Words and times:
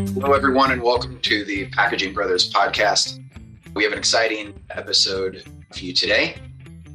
Hello, 0.00 0.32
everyone, 0.32 0.72
and 0.72 0.82
welcome 0.82 1.20
to 1.20 1.44
the 1.44 1.66
Packaging 1.66 2.14
Brothers 2.14 2.50
podcast. 2.50 3.22
We 3.74 3.84
have 3.84 3.92
an 3.92 3.98
exciting 3.98 4.54
episode 4.70 5.44
for 5.72 5.78
you 5.78 5.92
today. 5.92 6.36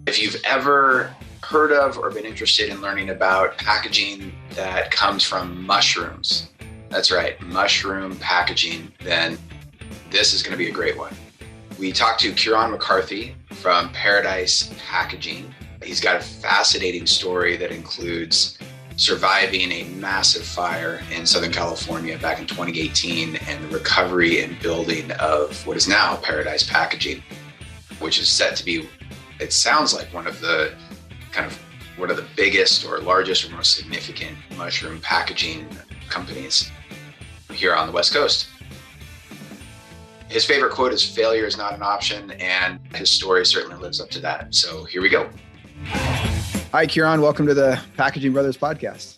If 0.07 0.19
you've 0.21 0.41
ever 0.43 1.15
heard 1.43 1.71
of 1.71 1.99
or 1.99 2.09
been 2.09 2.25
interested 2.25 2.69
in 2.69 2.81
learning 2.81 3.11
about 3.11 3.57
packaging 3.59 4.33
that 4.55 4.89
comes 4.89 5.23
from 5.23 5.63
mushrooms, 5.65 6.49
that's 6.89 7.11
right, 7.11 7.39
mushroom 7.41 8.17
packaging, 8.17 8.91
then 9.03 9.37
this 10.09 10.33
is 10.33 10.41
going 10.41 10.53
to 10.53 10.57
be 10.57 10.69
a 10.69 10.73
great 10.73 10.97
one. 10.97 11.13
We 11.77 11.91
talked 11.91 12.21
to 12.21 12.33
Ciaran 12.33 12.71
McCarthy 12.71 13.35
from 13.51 13.89
Paradise 13.93 14.73
Packaging. 14.89 15.53
He's 15.83 16.01
got 16.01 16.15
a 16.15 16.21
fascinating 16.21 17.05
story 17.05 17.55
that 17.57 17.71
includes 17.71 18.57
surviving 18.97 19.71
a 19.71 19.83
massive 19.95 20.43
fire 20.43 21.01
in 21.11 21.25
Southern 21.25 21.51
California 21.51 22.17
back 22.17 22.39
in 22.39 22.47
2018 22.47 23.35
and 23.35 23.63
the 23.63 23.67
recovery 23.69 24.41
and 24.41 24.59
building 24.59 25.11
of 25.13 25.65
what 25.67 25.75
is 25.75 25.87
now 25.87 26.15
Paradise 26.17 26.63
Packaging, 26.63 27.21
which 27.99 28.19
is 28.19 28.29
set 28.29 28.55
to 28.55 28.63
be, 28.63 28.87
it 29.39 29.51
sounds 29.51 29.93
like 29.93 30.13
one 30.13 30.27
of 30.27 30.39
the 30.39 30.73
kind 31.31 31.45
of 31.45 31.59
one 31.97 32.09
of 32.09 32.17
the 32.17 32.25
biggest 32.35 32.85
or 32.85 32.99
largest 32.99 33.45
or 33.45 33.55
most 33.55 33.75
significant 33.75 34.37
mushroom 34.57 34.99
packaging 35.01 35.65
companies 36.09 36.71
here 37.51 37.73
on 37.73 37.87
the 37.87 37.93
West 37.93 38.13
Coast. 38.13 38.49
His 40.27 40.43
favorite 40.43 40.73
quote 40.73 40.91
is 40.91 41.05
failure 41.05 41.45
is 41.45 41.57
not 41.57 41.73
an 41.73 41.81
option, 41.81 42.31
and 42.31 42.79
his 42.95 43.09
story 43.09 43.45
certainly 43.45 43.77
lives 43.77 44.01
up 44.01 44.09
to 44.09 44.19
that. 44.21 44.53
So 44.53 44.83
here 44.83 45.01
we 45.01 45.07
go. 45.07 45.29
Hi, 46.75 46.85
Ciaran. 46.85 47.21
Welcome 47.21 47.47
to 47.47 47.53
the 47.53 47.79
Packaging 47.95 48.33
Brothers 48.33 48.57
podcast. 48.57 49.15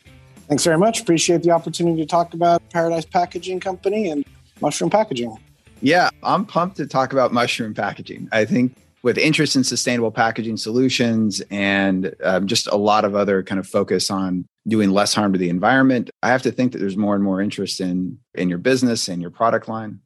Thanks 0.48 0.64
very 0.64 0.78
much. 0.78 1.02
Appreciate 1.02 1.42
the 1.42 1.50
opportunity 1.50 2.00
to 2.00 2.06
talk 2.06 2.36
about 2.36 2.62
Paradise 2.70 3.04
Packaging 3.04 3.62
Company 3.62 4.12
and 4.12 4.24
mushroom 4.62 4.92
packaging. 4.92 5.36
Yeah, 5.82 6.12
I'm 6.22 6.46
pumped 6.46 6.78
to 6.78 6.86
talk 6.86 7.14
about 7.14 7.34
mushroom 7.34 7.74
packaging. 7.74 8.30
I 8.32 8.46
think 8.46 8.76
with 9.02 9.18
interest 9.18 9.56
in 9.56 9.64
sustainable 9.64 10.12
packaging 10.12 10.58
solutions 10.58 11.42
and 11.50 12.14
um, 12.24 12.46
just 12.46 12.68
a 12.68 12.78
lot 12.78 13.06
of 13.06 13.16
other 13.16 13.42
kind 13.42 13.58
of 13.58 13.66
focus 13.66 14.12
on 14.12 14.46
doing 14.68 14.92
less 14.92 15.16
harm 15.16 15.34
to 15.34 15.40
the 15.40 15.50
environment, 15.50 16.12
I 16.22 16.28
have 16.28 16.44
to 16.44 16.52
think 16.52 16.74
that 16.74 16.78
there's 16.78 16.96
more 16.96 17.16
and 17.16 17.24
more 17.24 17.42
interest 17.42 17.82
in 17.82 18.20
in 18.36 18.50
your 18.50 18.60
business 18.60 19.08
and 19.08 19.20
your 19.20 19.32
product 19.32 19.68
line. 19.68 20.02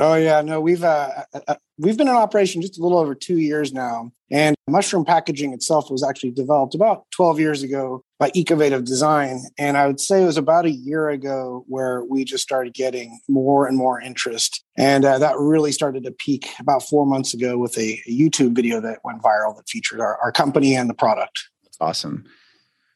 Oh 0.00 0.14
yeah, 0.14 0.40
no, 0.40 0.62
we've 0.62 0.82
uh, 0.82 1.24
uh, 1.34 1.40
uh, 1.46 1.54
we've 1.76 1.98
been 1.98 2.08
in 2.08 2.14
operation 2.14 2.62
just 2.62 2.78
a 2.78 2.82
little 2.82 2.98
over 2.98 3.14
two 3.14 3.36
years 3.36 3.70
now, 3.70 4.10
and 4.30 4.56
mushroom 4.66 5.04
packaging 5.04 5.52
itself 5.52 5.90
was 5.90 6.02
actually 6.02 6.30
developed 6.30 6.74
about 6.74 7.04
12 7.10 7.38
years 7.38 7.62
ago 7.62 8.02
by 8.18 8.30
Ecovative 8.34 8.84
Design, 8.84 9.42
and 9.58 9.76
I 9.76 9.86
would 9.86 10.00
say 10.00 10.22
it 10.22 10.26
was 10.26 10.38
about 10.38 10.64
a 10.64 10.70
year 10.70 11.10
ago 11.10 11.66
where 11.68 12.02
we 12.02 12.24
just 12.24 12.42
started 12.42 12.72
getting 12.72 13.20
more 13.28 13.66
and 13.66 13.76
more 13.76 14.00
interest, 14.00 14.64
and 14.74 15.04
uh, 15.04 15.18
that 15.18 15.36
really 15.38 15.70
started 15.70 16.04
to 16.04 16.12
peak 16.12 16.48
about 16.58 16.82
four 16.82 17.04
months 17.04 17.34
ago 17.34 17.58
with 17.58 17.76
a, 17.76 18.00
a 18.06 18.10
YouTube 18.10 18.54
video 18.54 18.80
that 18.80 19.00
went 19.04 19.20
viral 19.20 19.54
that 19.56 19.68
featured 19.68 20.00
our, 20.00 20.18
our 20.22 20.32
company 20.32 20.74
and 20.74 20.88
the 20.88 20.94
product. 20.94 21.50
That's 21.62 21.76
awesome. 21.78 22.24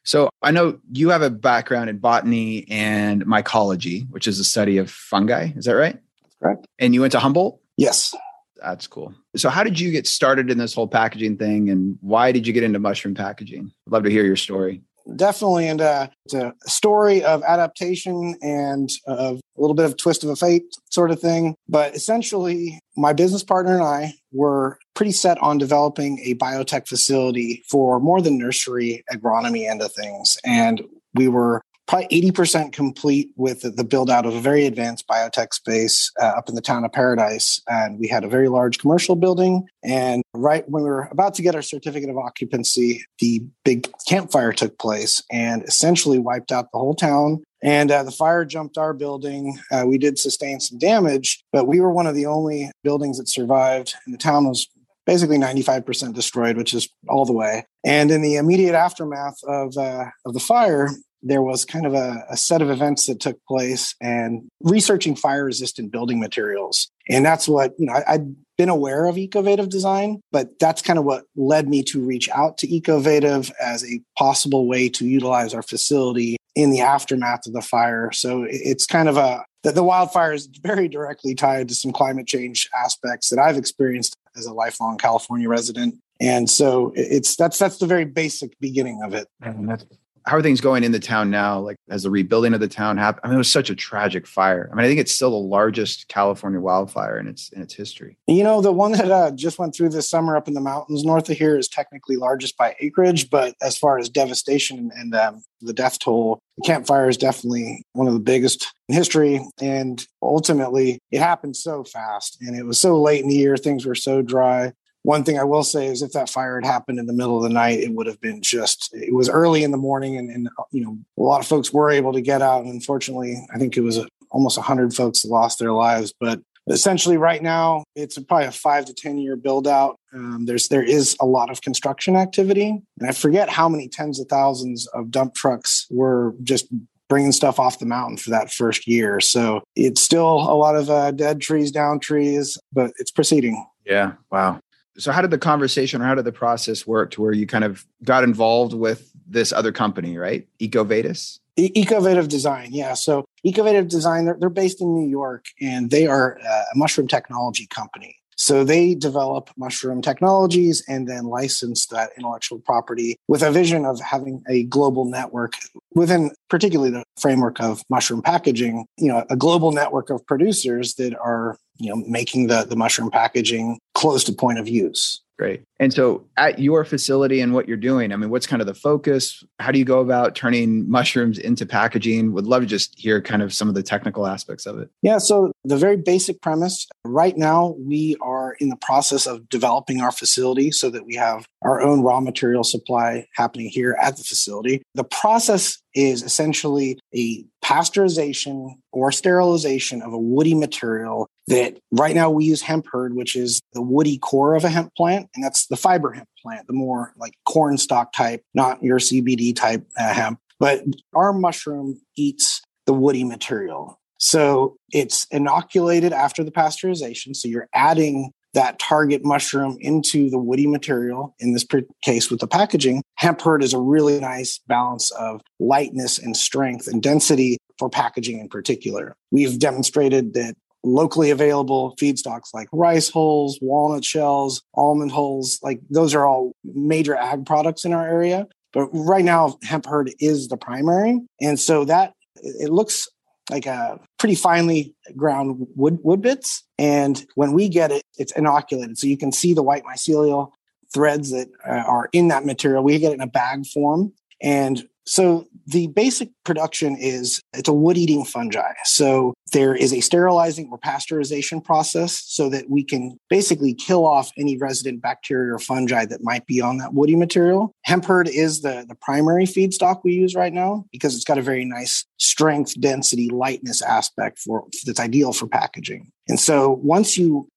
So 0.05 0.29
I 0.41 0.49
know 0.49 0.79
you 0.91 1.09
have 1.09 1.21
a 1.21 1.29
background 1.29 1.91
in 1.91 1.99
botany 1.99 2.67
and 2.67 3.23
mycology, 3.25 4.09
which 4.09 4.27
is 4.27 4.39
the 4.39 4.43
study 4.43 4.77
of 4.77 4.89
fungi. 4.89 5.49
Is 5.55 5.65
that 5.65 5.73
right? 5.73 5.99
Correct. 6.41 6.65
And 6.79 6.93
you 6.93 7.01
went 7.01 7.11
to 7.13 7.19
Humboldt? 7.19 7.59
Yes. 7.77 8.13
That's 8.61 8.87
cool. 8.87 9.13
So, 9.35 9.49
how 9.49 9.63
did 9.63 9.79
you 9.79 9.91
get 9.91 10.07
started 10.07 10.49
in 10.49 10.57
this 10.57 10.73
whole 10.73 10.87
packaging 10.87 11.37
thing, 11.37 11.69
and 11.69 11.97
why 12.01 12.31
did 12.31 12.47
you 12.47 12.53
get 12.53 12.63
into 12.63 12.79
mushroom 12.79 13.13
packaging? 13.13 13.71
I'd 13.87 13.91
love 13.91 14.03
to 14.03 14.09
hear 14.09 14.23
your 14.23 14.37
story. 14.37 14.81
Definitely, 15.15 15.67
and 15.67 15.81
uh, 15.81 16.07
it's 16.25 16.33
a 16.33 16.53
story 16.65 17.23
of 17.23 17.43
adaptation 17.43 18.35
and 18.41 18.89
of 19.05 19.39
a 19.55 19.61
little 19.61 19.75
bit 19.75 19.85
of 19.85 19.97
twist 19.97 20.23
of 20.23 20.31
a 20.31 20.35
fate 20.35 20.63
sort 20.89 21.11
of 21.11 21.19
thing. 21.19 21.53
But 21.69 21.95
essentially, 21.95 22.79
my 22.97 23.13
business 23.13 23.43
partner 23.43 23.75
and 23.75 23.83
I 23.83 24.13
were 24.31 24.79
pretty 24.95 25.11
set 25.11 25.37
on 25.39 25.59
developing 25.59 26.19
a 26.23 26.33
biotech 26.35 26.87
facility 26.87 27.63
for 27.69 27.99
more 27.99 28.19
than 28.19 28.39
nursery 28.39 29.03
agronomy 29.13 29.69
end 29.69 29.83
of 29.83 29.93
things, 29.93 30.37
and 30.43 30.81
we 31.13 31.27
were 31.27 31.61
probably 31.87 32.07
80% 32.31 32.73
complete 32.73 33.29
with 33.35 33.61
the, 33.61 33.83
build 33.83 34.09
out 34.09 34.25
of 34.25 34.33
a 34.33 34.39
very 34.39 34.65
advanced 34.65 35.07
biotech 35.07 35.53
space 35.53 36.11
uh, 36.19 36.25
up 36.25 36.49
in 36.49 36.55
the 36.55 36.61
town 36.61 36.83
of 36.83 36.91
Paradise. 36.91 37.61
And 37.67 37.99
we 37.99 38.07
had 38.07 38.23
a 38.23 38.27
very 38.27 38.49
large 38.49 38.79
commercial 38.79 39.15
building. 39.15 39.67
And 39.83 40.23
right 40.33 40.67
when 40.67 40.83
we 40.83 40.89
were 40.89 41.07
about 41.11 41.35
to 41.35 41.43
get 41.43 41.53
our 41.55 41.61
certificate 41.61 42.09
of 42.09 42.17
occupancy, 42.17 43.05
the 43.19 43.43
big 43.63 43.87
Camp 44.07 44.31
Fire 44.31 44.51
took 44.51 44.79
place 44.79 45.21
and 45.31 45.63
essentially 45.63 46.17
wiped 46.17 46.51
out 46.51 46.71
the 46.71 46.79
whole 46.79 46.95
town. 46.95 47.43
And 47.61 47.91
uh, 47.91 48.03
the 48.03 48.11
fire 48.11 48.45
jumped 48.45 48.77
our 48.77 48.93
building. 48.93 49.59
Uh, 49.71 49.85
we 49.87 49.97
did 49.97 50.19
sustain 50.19 50.59
some 50.59 50.77
damage, 50.77 51.43
but 51.51 51.67
we 51.67 51.79
were 51.79 51.91
one 51.91 52.07
of 52.07 52.15
the 52.15 52.25
only 52.25 52.71
buildings 52.83 53.17
that 53.17 53.27
survived. 53.27 53.93
And 54.05 54.13
the 54.13 54.19
town 54.19 54.47
was 54.47 54.67
basically 55.05 55.37
95% 55.37 56.13
destroyed, 56.13 56.57
which 56.57 56.73
is 56.73 56.87
all 57.07 57.25
the 57.25 57.33
way. 57.33 57.65
And 57.83 58.11
in 58.11 58.21
the 58.21 58.35
immediate 58.35 58.75
aftermath 58.75 59.37
of 59.47 59.77
uh, 59.77 60.05
of 60.25 60.33
the 60.33 60.39
fire, 60.39 60.89
there 61.25 61.41
was 61.41 61.65
kind 61.65 61.85
of 61.85 61.93
a, 61.93 62.23
a, 62.29 62.37
set 62.37 62.61
of 62.61 62.69
events 62.69 63.07
that 63.07 63.19
took 63.19 63.43
place 63.47 63.95
and 63.99 64.47
researching 64.61 65.15
fire 65.15 65.43
resistant 65.43 65.91
building 65.91 66.19
materials. 66.19 66.89
And 67.09 67.25
that's 67.25 67.47
what, 67.47 67.73
you 67.79 67.87
know, 67.87 67.93
I, 67.93 68.13
I'd 68.13 68.35
been 68.57 68.69
aware 68.69 69.05
of 69.05 69.17
Ecovative 69.17 69.69
design, 69.69 70.21
but 70.31 70.57
that's 70.59 70.83
kind 70.83 70.99
of 70.99 71.03
what 71.03 71.25
led 71.35 71.67
me 71.67 71.81
to 71.83 71.99
reach 71.99 72.29
out 72.29 72.59
to 72.59 72.73
Ecovative 72.73 73.51
as 73.59 73.83
a 73.83 73.99
possible 74.17 74.67
way 74.67 74.87
to 74.89 75.05
utilize 75.05 75.53
our 75.53 75.63
facility 75.63 76.37
in 76.55 76.69
the 76.69 76.79
aftermath 76.79 77.47
of 77.47 77.53
the 77.53 77.61
fire. 77.61 78.11
So 78.13 78.45
it's 78.47 78.85
kind 78.85 79.09
of 79.09 79.17
a, 79.17 79.43
the, 79.63 79.71
the 79.71 79.83
wildfire 79.83 80.31
is 80.31 80.47
very 80.61 80.87
directly 80.87 81.33
tied 81.33 81.67
to 81.69 81.75
some 81.75 81.91
climate 81.91 82.27
change 82.27 82.69
aspects 82.77 83.29
that 83.31 83.39
I've 83.39 83.57
experienced 83.57 84.15
as 84.37 84.45
a 84.45 84.53
lifelong 84.53 84.97
California 84.97 85.49
resident. 85.49 85.95
And 86.21 86.49
so 86.49 86.93
it's 86.95 87.35
that's 87.35 87.57
that's 87.57 87.77
the 87.77 87.87
very 87.87 88.05
basic 88.05 88.57
beginning 88.61 89.01
of 89.03 89.13
it. 89.13 89.27
And 89.41 89.67
that's 89.67 89.85
how 90.25 90.37
are 90.37 90.41
things 90.41 90.59
going 90.59 90.83
in 90.83 90.91
the 90.91 90.99
town 90.99 91.29
now? 91.29 91.59
Like, 91.59 91.77
has 91.89 92.03
the 92.03 92.09
rebuilding 92.09 92.53
of 92.55 92.59
the 92.59 92.67
town 92.67 92.97
happened? 92.97 93.21
I 93.23 93.27
mean, 93.27 93.35
it 93.35 93.37
was 93.37 93.51
such 93.51 93.69
a 93.69 93.75
tragic 93.75 94.25
fire. 94.25 94.69
I 94.71 94.75
mean, 94.75 94.85
I 94.85 94.87
think 94.87 94.99
it's 94.99 95.13
still 95.13 95.29
the 95.29 95.47
largest 95.47 96.07
California 96.07 96.59
wildfire 96.59 97.19
in 97.19 97.27
its 97.27 97.49
in 97.49 97.61
its 97.61 97.75
history. 97.75 98.17
You 98.27 98.43
know, 98.43 98.59
the 98.61 98.71
one 98.71 98.93
that 98.93 99.11
uh, 99.11 99.31
just 99.31 99.59
went 99.59 99.75
through 99.75 99.89
this 99.89 100.09
summer 100.09 100.35
up 100.35 100.47
in 100.47 100.55
the 100.55 100.61
mountains 100.61 101.03
north 101.03 101.29
of 101.29 101.37
here 101.37 101.57
is 101.57 101.67
technically 101.67 102.15
largest 102.15 102.57
by 102.57 102.75
acreage, 102.79 103.29
but 103.29 103.55
as 103.61 103.77
far 103.77 103.99
as 103.99 104.09
devastation 104.09 104.91
and 104.95 105.13
um, 105.13 105.43
the 105.61 105.73
death 105.73 105.99
toll, 105.99 106.39
the 106.57 106.65
Camp 106.65 106.87
Fire 106.87 107.07
is 107.07 107.17
definitely 107.17 107.83
one 107.93 108.07
of 108.07 108.13
the 108.13 108.19
biggest 108.19 108.73
in 108.89 108.95
history. 108.95 109.41
And 109.61 110.05
ultimately, 110.23 110.99
it 111.11 111.19
happened 111.19 111.55
so 111.55 111.83
fast, 111.83 112.37
and 112.41 112.55
it 112.55 112.65
was 112.65 112.79
so 112.79 112.99
late 112.99 113.21
in 113.21 113.29
the 113.29 113.35
year. 113.35 113.57
Things 113.57 113.85
were 113.85 113.95
so 113.95 114.23
dry 114.23 114.73
one 115.05 115.23
thing 115.23 115.37
I 115.37 115.43
will 115.43 115.63
say 115.63 115.85
is 115.85 116.01
if 116.01 116.13
that 116.13 116.29
fire 116.29 116.59
had 116.59 116.65
happened 116.65 116.97
in 116.97 117.05
the 117.05 117.13
middle 117.13 117.37
of 117.37 117.43
the 117.43 117.53
night, 117.53 117.79
it 117.79 117.91
would 117.91 118.07
have 118.07 118.19
been 118.19 118.41
just, 118.41 118.89
it 118.91 119.13
was 119.13 119.29
early 119.29 119.63
in 119.63 119.69
the 119.69 119.77
morning 119.77 120.17
and, 120.17 120.31
and 120.31 120.49
you 120.71 120.83
know, 120.83 120.97
a 121.17 121.21
lot 121.21 121.39
of 121.39 121.47
folks 121.47 121.71
were 121.71 121.91
able 121.91 122.11
to 122.13 122.21
get 122.21 122.41
out. 122.41 122.63
And 122.63 122.73
unfortunately, 122.73 123.37
I 123.53 123.59
think 123.59 123.77
it 123.77 123.81
was 123.81 124.03
almost 124.31 124.57
100 124.57 124.95
folks 124.95 125.23
lost 125.23 125.59
their 125.59 125.73
lives. 125.73 126.11
But 126.19 126.41
essentially 126.67 127.17
right 127.17 127.43
now 127.43 127.83
it's 127.95 128.17
probably 128.17 128.47
a 128.47 128.51
five 128.51 128.85
to 128.85 128.95
10 128.95 129.19
year 129.19 129.35
build 129.35 129.67
out. 129.67 129.99
Um, 130.11 130.47
there's, 130.47 130.69
there 130.69 130.83
is 130.83 131.15
a 131.21 131.25
lot 131.25 131.51
of 131.51 131.61
construction 131.61 132.15
activity 132.15 132.81
and 132.99 133.07
I 133.07 133.11
forget 133.11 133.47
how 133.47 133.69
many 133.69 133.87
tens 133.87 134.19
of 134.19 134.27
thousands 134.27 134.87
of 134.87 135.11
dump 135.11 135.35
trucks 135.35 135.85
were 135.91 136.33
just 136.41 136.65
bringing 137.07 137.31
stuff 137.31 137.59
off 137.59 137.77
the 137.77 137.85
mountain 137.85 138.17
for 138.17 138.31
that 138.31 138.51
first 138.51 138.87
year. 138.87 139.19
So 139.19 139.61
it's 139.75 140.01
still 140.01 140.25
a 140.25 140.57
lot 140.57 140.75
of 140.75 140.89
uh, 140.89 141.11
dead 141.11 141.41
trees, 141.41 141.69
down 141.69 141.99
trees, 141.99 142.57
but 142.73 142.91
it's 142.97 143.11
proceeding. 143.11 143.63
Yeah. 143.85 144.13
Wow 144.31 144.59
so 144.97 145.11
how 145.11 145.21
did 145.21 145.31
the 145.31 145.37
conversation 145.37 146.01
or 146.01 146.05
how 146.05 146.15
did 146.15 146.25
the 146.25 146.31
process 146.31 146.87
work 146.87 147.11
to 147.11 147.21
where 147.21 147.33
you 147.33 147.47
kind 147.47 147.63
of 147.63 147.85
got 148.03 148.23
involved 148.23 148.73
with 148.73 149.11
this 149.27 149.51
other 149.51 149.71
company 149.71 150.17
right? 150.17 150.47
Ecovatus 150.59 151.39
ecovative 151.57 152.27
design 152.27 152.69
yeah. 152.71 152.93
So 152.93 153.25
ecovative 153.43 153.87
design 153.87 154.25
they're, 154.25 154.37
they're 154.39 154.49
based 154.49 154.81
in 154.81 154.93
new 154.93 155.07
york 155.07 155.45
and 155.61 155.89
they 155.89 156.05
are 156.05 156.37
uh, 156.37 156.63
a 156.73 156.77
mushroom 156.77 157.07
technology 157.07 157.67
company 157.67 158.17
so 158.45 158.63
they 158.63 158.93
develop 158.93 159.49
mushroom 159.57 160.03
technologies 160.03 160.83
and 160.87 161.09
then 161.09 161.25
license 161.25 161.87
that 161.87 162.11
intellectual 162.15 162.59
property 162.59 163.17
with 163.27 163.41
a 163.41 163.49
vision 163.49 163.85
of 163.85 163.99
having 163.99 164.43
a 164.47 164.65
global 164.65 165.05
network 165.05 165.53
within 165.95 166.29
particularly 166.47 166.91
the 166.91 167.03
framework 167.19 167.59
of 167.59 167.81
mushroom 167.89 168.21
packaging, 168.21 168.85
you 168.99 169.07
know, 169.07 169.25
a 169.31 169.35
global 169.35 169.71
network 169.71 170.11
of 170.11 170.23
producers 170.27 170.93
that 170.93 171.17
are, 171.17 171.57
you 171.77 171.89
know, 171.89 171.95
making 172.07 172.45
the, 172.45 172.63
the 172.65 172.75
mushroom 172.75 173.09
packaging 173.09 173.79
close 173.95 174.23
to 174.23 174.31
point 174.31 174.59
of 174.59 174.69
use. 174.69 175.23
Great. 175.39 175.63
And 175.79 175.93
so 175.93 176.25
at 176.37 176.59
your 176.59 176.85
facility 176.85 177.41
and 177.41 177.53
what 177.53 177.67
you're 177.67 177.77
doing, 177.77 178.13
I 178.13 178.15
mean, 178.15 178.29
what's 178.29 178.47
kind 178.47 178.61
of 178.61 178.67
the 178.67 178.73
focus? 178.73 179.43
How 179.59 179.71
do 179.71 179.79
you 179.79 179.85
go 179.85 179.99
about 179.99 180.35
turning 180.35 180.89
mushrooms 180.89 181.37
into 181.37 181.65
packaging? 181.65 182.33
Would 182.33 182.45
love 182.45 182.61
to 182.61 182.67
just 182.67 182.97
hear 182.97 183.21
kind 183.21 183.41
of 183.41 183.53
some 183.53 183.67
of 183.67 183.75
the 183.75 183.83
technical 183.83 184.25
aspects 184.25 184.65
of 184.65 184.79
it. 184.79 184.89
Yeah. 185.01 185.17
So 185.17 185.51
the 185.63 185.77
very 185.77 185.97
basic 185.97 186.41
premise 186.41 186.87
right 187.03 187.37
now, 187.37 187.75
we 187.77 188.15
are 188.21 188.55
in 188.59 188.69
the 188.69 188.77
process 188.77 189.25
of 189.25 189.49
developing 189.49 190.01
our 190.01 190.11
facility 190.11 190.71
so 190.71 190.89
that 190.89 191.05
we 191.05 191.15
have 191.15 191.45
our 191.61 191.81
own 191.81 192.01
raw 192.01 192.21
material 192.21 192.63
supply 192.63 193.27
happening 193.35 193.67
here 193.67 193.97
at 194.01 194.17
the 194.17 194.23
facility. 194.23 194.81
The 194.93 195.03
process 195.03 195.77
is 195.93 196.23
essentially 196.23 196.99
a 197.15 197.45
pasteurization 197.63 198.75
or 198.91 199.11
sterilization 199.11 200.01
of 200.01 200.13
a 200.13 200.17
woody 200.17 200.53
material 200.53 201.27
that 201.47 201.77
right 201.91 202.15
now 202.15 202.29
we 202.29 202.45
use 202.45 202.61
hemp 202.61 202.85
hurd, 202.91 203.15
which 203.15 203.35
is 203.35 203.61
the 203.73 203.81
woody 203.81 204.17
core 204.17 204.55
of 204.55 204.63
a 204.63 204.69
hemp 204.69 204.93
plant. 204.95 205.29
And 205.35 205.43
that's 205.43 205.64
the 205.67 205.77
fiber 205.77 206.11
hemp 206.11 206.29
plant, 206.41 206.67
the 206.67 206.73
more 206.73 207.13
like 207.17 207.33
corn 207.45 207.77
stalk 207.77 208.13
type, 208.13 208.43
not 208.53 208.83
your 208.83 208.99
CBD 208.99 209.55
type 209.55 209.85
uh, 209.97 210.13
hemp. 210.13 210.39
But 210.59 210.83
our 211.13 211.33
mushroom 211.33 211.99
eats 212.15 212.61
the 212.85 212.93
woody 212.93 213.23
material. 213.23 213.99
So 214.17 214.77
it's 214.91 215.27
inoculated 215.31 216.13
after 216.13 216.43
the 216.43 216.51
pasteurization. 216.51 217.35
So 217.35 217.47
you're 217.47 217.67
adding 217.73 218.31
that 218.55 218.79
target 218.79 219.23
mushroom 219.23 219.77
into 219.81 220.29
the 220.29 220.39
woody 220.39 220.65
material, 220.65 221.35
in 221.39 221.53
this 221.53 221.65
case 222.03 222.31
with 222.31 222.39
the 222.39 222.47
packaging, 222.47 223.03
hemp 223.15 223.41
hurd 223.41 223.61
is 223.61 223.73
a 223.73 223.79
really 223.79 224.19
nice 224.19 224.59
balance 224.67 225.11
of 225.11 225.41
lightness 225.59 226.17
and 226.17 226.35
strength 226.35 226.87
and 226.87 227.03
density 227.03 227.57
for 227.77 227.89
packaging 227.89 228.39
in 228.39 228.47
particular. 228.47 229.15
We've 229.29 229.59
demonstrated 229.59 230.33
that 230.33 230.55
locally 230.85 231.31
available 231.31 231.95
feedstocks 231.99 232.53
like 232.53 232.67
rice 232.71 233.09
hulls, 233.09 233.57
walnut 233.61 234.05
shells, 234.05 234.61
almond 234.75 235.11
hulls, 235.11 235.59
like 235.63 235.81
those 235.89 236.13
are 236.13 236.25
all 236.25 236.53
major 236.63 237.15
ag 237.15 237.45
products 237.45 237.83
in 237.83 237.91
our 237.91 238.07
area. 238.07 238.47
But 238.71 238.87
right 238.91 239.25
now, 239.25 239.57
hemp 239.63 239.85
hurd 239.85 240.11
is 240.19 240.47
the 240.47 240.57
primary. 240.57 241.21
And 241.41 241.59
so 241.59 241.85
that 241.85 242.13
it 242.35 242.69
looks 242.69 243.07
like 243.49 243.65
a 243.65 243.99
pretty 244.19 244.35
finely 244.35 244.95
ground 245.15 245.67
wood 245.75 245.99
wood 246.03 246.21
bits. 246.21 246.63
And 246.77 247.25
when 247.35 247.53
we 247.53 247.69
get 247.69 247.91
it, 247.91 248.03
it's 248.17 248.33
inoculated, 248.33 248.97
so 248.97 249.07
you 249.07 249.17
can 249.17 249.31
see 249.31 249.53
the 249.53 249.63
white 249.63 249.83
mycelial 249.83 250.51
threads 250.93 251.31
that 251.31 251.47
uh, 251.67 251.71
are 251.71 252.09
in 252.13 252.29
that 252.29 252.45
material. 252.45 252.83
We 252.83 252.99
get 252.99 253.11
it 253.11 253.15
in 253.15 253.21
a 253.21 253.27
bag 253.27 253.65
form, 253.67 254.13
and 254.41 254.87
so 255.05 255.47
the 255.67 255.87
basic 255.87 256.29
production 256.43 256.97
is 256.97 257.41
it's 257.53 257.69
a 257.69 257.73
wood 257.73 257.97
eating 257.97 258.25
fungi. 258.25 258.73
So 258.83 259.33
there 259.53 259.75
is 259.75 259.93
a 259.93 260.01
sterilizing 260.01 260.69
or 260.71 260.79
pasteurization 260.79 261.63
process 261.63 262.23
so 262.25 262.49
that 262.49 262.69
we 262.69 262.83
can 262.83 263.17
basically 263.29 263.73
kill 263.73 264.05
off 264.05 264.31
any 264.37 264.57
resident 264.57 265.01
bacteria 265.01 265.53
or 265.53 265.59
fungi 265.59 266.05
that 266.05 266.23
might 266.23 266.45
be 266.47 266.59
on 266.59 266.77
that 266.77 266.93
woody 266.93 267.15
material. 267.15 267.71
Hemp 267.83 268.05
hurd 268.05 268.27
is 268.27 268.61
the, 268.61 268.85
the 268.87 268.95
primary 268.95 269.45
feedstock 269.45 270.01
we 270.03 270.13
use 270.13 270.35
right 270.35 270.53
now 270.53 270.85
because 270.91 271.15
it's 271.15 271.23
got 271.23 271.37
a 271.37 271.43
very 271.43 271.65
nice 271.65 272.05
strength, 272.17 272.79
density, 272.79 273.29
lightness 273.29 273.81
aspect 273.81 274.39
for 274.39 274.65
that's 274.85 274.99
ideal 274.99 275.33
for 275.33 275.47
packaging. 275.47 276.11
And 276.27 276.39
so 276.39 276.79
once 276.83 277.17
you 277.17 277.47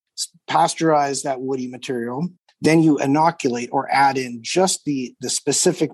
pasteurize 0.50 1.22
that 1.22 1.40
woody 1.40 1.66
material, 1.66 2.28
then 2.60 2.82
you 2.82 2.98
inoculate 2.98 3.68
or 3.72 3.88
add 3.90 4.18
in 4.18 4.40
just 4.42 4.84
the, 4.84 5.14
the 5.20 5.30
specific 5.30 5.90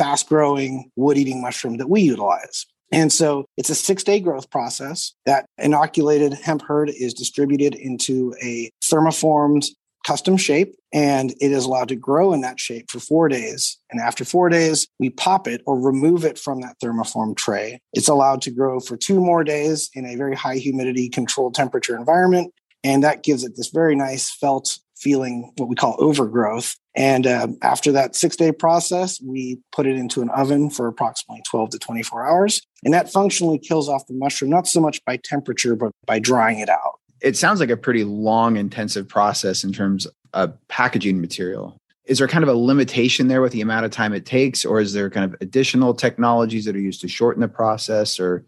fast 0.00 0.30
growing 0.30 0.90
wood 0.96 1.18
eating 1.18 1.42
mushroom 1.42 1.76
that 1.76 1.90
we 1.90 2.00
utilize. 2.00 2.64
And 2.90 3.12
so 3.12 3.44
it's 3.58 3.68
a 3.68 3.74
six 3.74 4.02
day 4.02 4.18
growth 4.18 4.50
process. 4.50 5.12
That 5.26 5.44
inoculated 5.58 6.32
hemp 6.32 6.62
hurd 6.62 6.88
is 6.88 7.12
distributed 7.12 7.74
into 7.74 8.34
a 8.42 8.70
thermoformed 8.82 9.66
custom 10.06 10.38
shape 10.38 10.74
and 10.94 11.32
it 11.42 11.52
is 11.52 11.66
allowed 11.66 11.88
to 11.88 11.96
grow 11.96 12.32
in 12.32 12.40
that 12.40 12.58
shape 12.58 12.90
for 12.90 12.98
four 12.98 13.28
days. 13.28 13.78
And 13.90 14.00
after 14.00 14.24
four 14.24 14.48
days, 14.48 14.88
we 14.98 15.10
pop 15.10 15.46
it 15.46 15.60
or 15.66 15.78
remove 15.78 16.24
it 16.24 16.38
from 16.38 16.62
that 16.62 16.76
thermoform 16.82 17.36
tray. 17.36 17.78
It's 17.92 18.08
allowed 18.08 18.40
to 18.42 18.50
grow 18.50 18.80
for 18.80 18.96
two 18.96 19.20
more 19.20 19.44
days 19.44 19.90
in 19.94 20.06
a 20.06 20.16
very 20.16 20.34
high 20.34 20.56
humidity 20.56 21.10
controlled 21.10 21.54
temperature 21.54 21.94
environment. 21.94 22.54
And 22.82 23.02
that 23.02 23.22
gives 23.22 23.44
it 23.44 23.56
this 23.56 23.68
very 23.68 23.94
nice 23.94 24.30
felt 24.30 24.78
feeling 24.96 25.52
what 25.56 25.68
we 25.68 25.74
call 25.74 25.96
overgrowth. 25.98 26.76
And 26.94 27.26
uh, 27.26 27.48
after 27.62 27.92
that 27.92 28.14
six 28.14 28.36
day 28.36 28.52
process, 28.52 29.20
we 29.20 29.58
put 29.72 29.86
it 29.86 29.96
into 29.96 30.20
an 30.20 30.30
oven 30.30 30.70
for 30.70 30.86
approximately 30.86 31.42
12 31.48 31.70
to 31.70 31.78
24 31.78 32.28
hours. 32.28 32.62
And 32.84 32.92
that 32.92 33.10
functionally 33.10 33.58
kills 33.58 33.88
off 33.88 34.06
the 34.06 34.14
mushroom, 34.14 34.50
not 34.50 34.66
so 34.66 34.80
much 34.80 35.02
by 35.04 35.16
temperature, 35.16 35.74
but 35.74 35.92
by 36.06 36.18
drying 36.18 36.58
it 36.58 36.68
out. 36.68 37.00
It 37.20 37.36
sounds 37.36 37.60
like 37.60 37.70
a 37.70 37.76
pretty 37.76 38.04
long, 38.04 38.56
intensive 38.56 39.08
process 39.08 39.64
in 39.64 39.72
terms 39.72 40.06
of 40.32 40.56
packaging 40.68 41.20
material. 41.20 41.76
Is 42.06 42.18
there 42.18 42.28
kind 42.28 42.42
of 42.42 42.48
a 42.48 42.54
limitation 42.54 43.28
there 43.28 43.42
with 43.42 43.52
the 43.52 43.60
amount 43.60 43.84
of 43.84 43.92
time 43.92 44.12
it 44.12 44.26
takes, 44.26 44.64
or 44.64 44.80
is 44.80 44.94
there 44.94 45.10
kind 45.10 45.24
of 45.24 45.40
additional 45.40 45.94
technologies 45.94 46.64
that 46.64 46.74
are 46.74 46.80
used 46.80 47.02
to 47.02 47.08
shorten 47.08 47.40
the 47.40 47.48
process, 47.48 48.18
or 48.18 48.44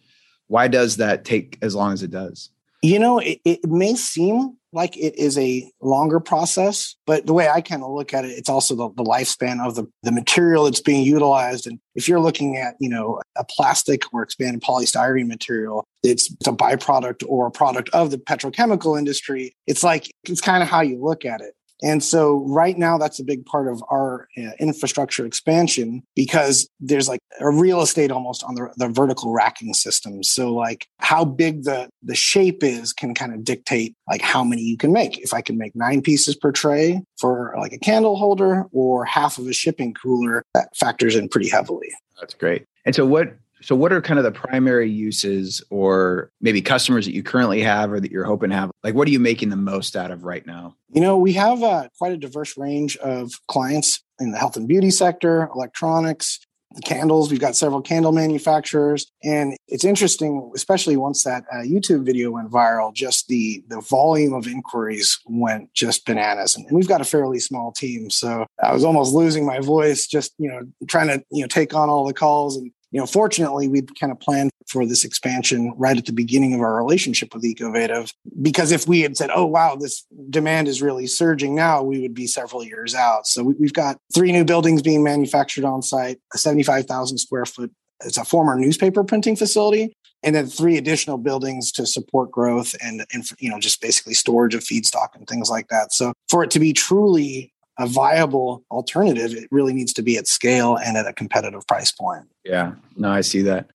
why 0.49 0.69
does 0.69 0.97
that 0.97 1.25
take 1.25 1.59
as 1.63 1.75
long 1.75 1.93
as 1.93 2.03
it 2.03 2.11
does? 2.11 2.51
You 2.83 2.99
know, 2.99 3.21
it, 3.21 3.41
it 3.45 3.65
may 3.65 3.95
seem 3.95 4.57
like 4.73 4.97
it 4.97 5.17
is 5.17 5.39
a 5.39 5.71
longer 5.81 6.19
process, 6.19 6.97
but 7.07 7.27
the 7.27 7.33
way 7.33 7.49
I 7.49 7.61
kind 7.61 7.85
of 7.85 7.93
look 7.93 8.13
at 8.13 8.25
it, 8.25 8.31
it's 8.31 8.49
also 8.49 8.75
the, 8.75 8.89
the 8.97 9.05
lifespan 9.05 9.65
of 9.65 9.75
the, 9.75 9.87
the 10.03 10.11
material 10.11 10.65
that's 10.65 10.81
being 10.81 11.05
utilized. 11.05 11.67
And 11.67 11.79
if 11.95 12.09
you're 12.09 12.21
looking 12.21 12.57
at, 12.57 12.75
you 12.81 12.89
know, 12.89 13.21
a 13.37 13.45
plastic 13.45 14.03
or 14.13 14.23
expanded 14.23 14.63
polystyrene 14.63 15.29
material, 15.29 15.85
it's, 16.03 16.33
it's 16.33 16.49
a 16.49 16.53
byproduct 16.53 17.23
or 17.29 17.47
a 17.47 17.51
product 17.51 17.91
of 17.91 18.11
the 18.11 18.19
petrochemical 18.19 18.99
industry. 18.99 19.55
It's 19.67 19.85
like, 19.85 20.11
it's 20.25 20.41
kind 20.41 20.63
of 20.63 20.69
how 20.69 20.81
you 20.81 21.01
look 21.01 21.25
at 21.25 21.41
it. 21.41 21.55
And 21.83 22.03
so 22.03 22.45
right 22.47 22.79
now, 22.79 22.97
that's 22.97 23.19
a 23.19 23.25
big 23.25 23.45
part 23.45 23.69
of 23.69 23.83
our 23.91 24.29
uh, 24.39 24.51
infrastructure 24.61 25.27
expansion 25.27 26.03
because 26.15 26.69
there's 26.81 27.09
like 27.09 27.21
a 27.41 27.51
real 27.51 27.83
estate 27.83 28.11
almost 28.11 28.45
on 28.45 28.55
the, 28.55 28.73
the 28.77 28.89
vertical 28.89 29.33
racking 29.33 29.75
system. 29.75 30.23
So 30.23 30.53
like 30.55 30.87
how 30.99 31.25
big 31.25 31.65
the, 31.65 31.89
the 32.03 32.15
shape 32.15 32.63
is 32.63 32.93
can 32.93 33.15
kind 33.15 33.35
of 33.35 33.45
dictate 33.45 33.97
like 34.09 34.23
how 34.23 34.45
many 34.45 34.63
you 34.63 34.77
can 34.77 34.93
make. 34.93 35.19
If 35.19 35.35
I 35.35 35.41
can 35.41 35.59
make 35.59 35.75
nine 35.75 36.03
pieces 36.03 36.37
per 36.37 36.53
tray 36.53 37.03
for 37.19 37.55
like 37.59 37.73
a 37.73 37.79
candle 37.79 38.17
holder 38.17 38.67
or 38.73 39.05
half 39.05 39.39
of 39.39 39.47
a 39.47 39.53
shipping 39.53 39.95
cooler, 39.95 40.43
that 40.55 40.69
factors 40.77 41.17
in 41.17 41.29
pretty 41.29 41.49
heavily. 41.49 41.89
That's 42.21 42.35
great. 42.35 42.67
And 42.85 42.95
so 42.95 43.05
what 43.07 43.35
so, 43.63 43.77
what 43.77 43.93
are 43.93 44.03
kind 44.03 44.19
of 44.19 44.25
the 44.25 44.33
primary 44.33 44.91
uses 44.91 45.63
or 45.71 46.31
maybe 46.41 46.61
customers 46.61 47.07
that 47.07 47.15
you 47.15 47.23
currently 47.23 47.61
have 47.63 47.93
or 47.93 48.01
that 48.01 48.11
you're 48.11 48.25
hoping 48.25 48.51
to 48.51 48.57
have? 48.57 48.71
Like, 48.83 48.95
what 48.95 49.07
are 49.09 49.11
you 49.11 49.21
making 49.21 49.51
the 49.51 49.57
most 49.57 49.97
out 49.97 50.11
of 50.11 50.25
right 50.25 50.45
now? 50.47 50.75
You 50.93 51.01
know, 51.01 51.17
we 51.17 51.33
have 51.35 51.63
uh, 51.63 51.89
quite 51.99 52.13
a 52.13 52.17
diverse 52.17 52.57
range 52.57 52.97
of 52.99 53.33
clients 53.49 54.03
in 54.21 54.33
the 54.33 54.39
health 54.39 54.57
and 54.57 54.69
beauty 54.69 54.91
sector, 54.91 55.49
electronics, 55.55 56.41
the 56.75 56.83
candles. 56.83 57.31
We've 57.31 57.41
got 57.41 57.57
several 57.57 57.83
candle 57.83 58.13
manufacturers, 58.13 59.07
and 59.23 59.57
it's 59.69 59.85
interesting, 59.85 60.51
especially 60.55 60.97
once 60.97 61.25
that 61.25 61.45
uh, 61.53 61.57
YouTube 61.57 62.05
video 62.05 62.31
went 62.31 62.51
viral. 62.51 62.95
Just 62.95 63.29
the 63.29 63.63
the 63.69 63.81
volume 63.81 64.33
of 64.33 64.47
inquiries 64.47 65.19
went 65.27 65.73
just 65.75 66.05
bananas, 66.07 66.57
and, 66.57 66.67
and, 66.67 66.77
we've 66.77 66.89
got 66.89 67.01
a 67.01 67.05
fairly 67.05 67.39
small 67.39 67.73
team, 67.73 68.11
so 68.11 68.47
I 68.63 68.73
was 68.73 68.85
almost 68.85 69.15
losing 69.15 69.47
my 69.47 69.61
voice 69.61 70.07
just 70.07 70.33
you 70.39 70.49
know 70.49 70.61
trying 70.89 71.09
to 71.09 71.23
you 71.31 71.43
know 71.43 71.49
take 71.49 71.75
on 71.75 71.89
all 71.89 72.07
the 72.07 72.15
calls 72.15 72.57
and 72.57 72.71
you 72.93 73.01
know, 73.01 73.07
fortunately, 73.07 73.69
we 73.69 73.83
kind 73.83 74.13
of 74.13 74.21
planned 74.21 74.51
for 74.69 74.87
this 74.87 75.03
expansion 75.05 75.73
right 75.77 75.97
at 75.97 76.05
the 76.05 76.13
beginning 76.13 76.53
of 76.55 76.61
our 76.61 76.77
relationship 76.77 77.35
with 77.35 77.45
Ecovative. 77.45 78.13
Because 78.41 78.71
if 78.71 78.87
we 78.87 79.01
had 79.01 79.17
said, 79.17 79.31
oh, 79.35 79.47
wow, 79.47 79.77
this 79.77 80.05
demand 80.29 80.69
is 80.69 80.83
really 80.83 81.07
surging 81.07 81.55
now, 81.55 81.83
we 81.83 82.01
would 82.01 82.15
be 82.15 82.27
several 82.27 82.63
years 82.63 82.95
out. 82.95 83.27
So 83.27 83.43
we, 83.45 83.55
have 83.67 83.73
got 83.73 83.99
three 84.15 84.31
new 84.31 84.45
buildings 84.45 84.83
being 84.83 85.03
manufactured 85.03 85.65
on 85.65 85.81
site, 85.81 86.19
a 86.35 86.39
75,000 86.39 87.19
square 87.19 87.47
foot. 87.47 87.73
It's 88.05 88.19
a 88.19 88.25
former 88.25 88.57
newspaper 88.57 89.05
printing 89.05 89.37
facility, 89.37 89.95
and 90.23 90.35
then 90.35 90.47
three 90.47 90.77
additional 90.77 91.19
buildings 91.19 91.73
to 91.73 91.87
support 91.87 92.31
growth 92.31 92.75
and, 92.83 93.07
and 93.13 93.25
you 93.39 93.49
know 93.49 93.61
just 93.61 93.81
basically 93.81 94.15
storage 94.15 94.57
of 94.57 94.63
feedstock 94.63 95.15
and 95.15 95.27
things 95.29 95.49
like 95.49 95.69
that. 95.69 95.93
So 95.93 96.13
for 96.29 96.43
it 96.43 96.51
to 96.51 96.59
be 96.59 96.73
truly 96.73 97.52
a 97.79 97.87
viable 97.87 98.65
alternative, 98.71 99.33
it 99.33 99.49
really 99.51 99.73
needs 99.73 99.93
to 99.95 100.03
be 100.03 100.17
at 100.17 100.27
scale 100.27 100.77
and 100.77 100.97
at 100.97 101.07
a 101.07 101.13
competitive 101.13 101.67
price 101.67 101.93
point. 101.93 102.25
Yeah, 102.45 102.73
no, 102.97 103.11
I 103.11 103.23
see 103.23 103.43
that. 103.43 103.71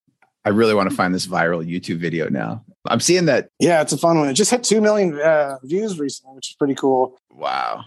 I 0.45 0.49
really 0.49 0.73
want 0.73 0.89
to 0.89 0.95
find 0.95 1.13
this 1.13 1.27
viral 1.27 1.65
YouTube 1.67 1.97
video 1.97 2.29
now. 2.29 2.63
I'm 2.85 3.01
seeing 3.01 3.25
that. 3.25 3.49
Yeah, 3.59 3.81
it's 3.81 3.91
a 3.91 3.97
fun 3.97 4.17
one. 4.17 4.29
It 4.29 4.33
just 4.33 4.51
hit 4.51 4.63
2 4.63 4.79
million 4.79 5.19
uh, 5.19 5.57
views 5.63 5.99
recently, 5.99 6.35
which 6.35 6.51
is 6.51 6.55
pretty 6.55 6.75
cool. 6.75 7.19
Wow. 7.33 7.83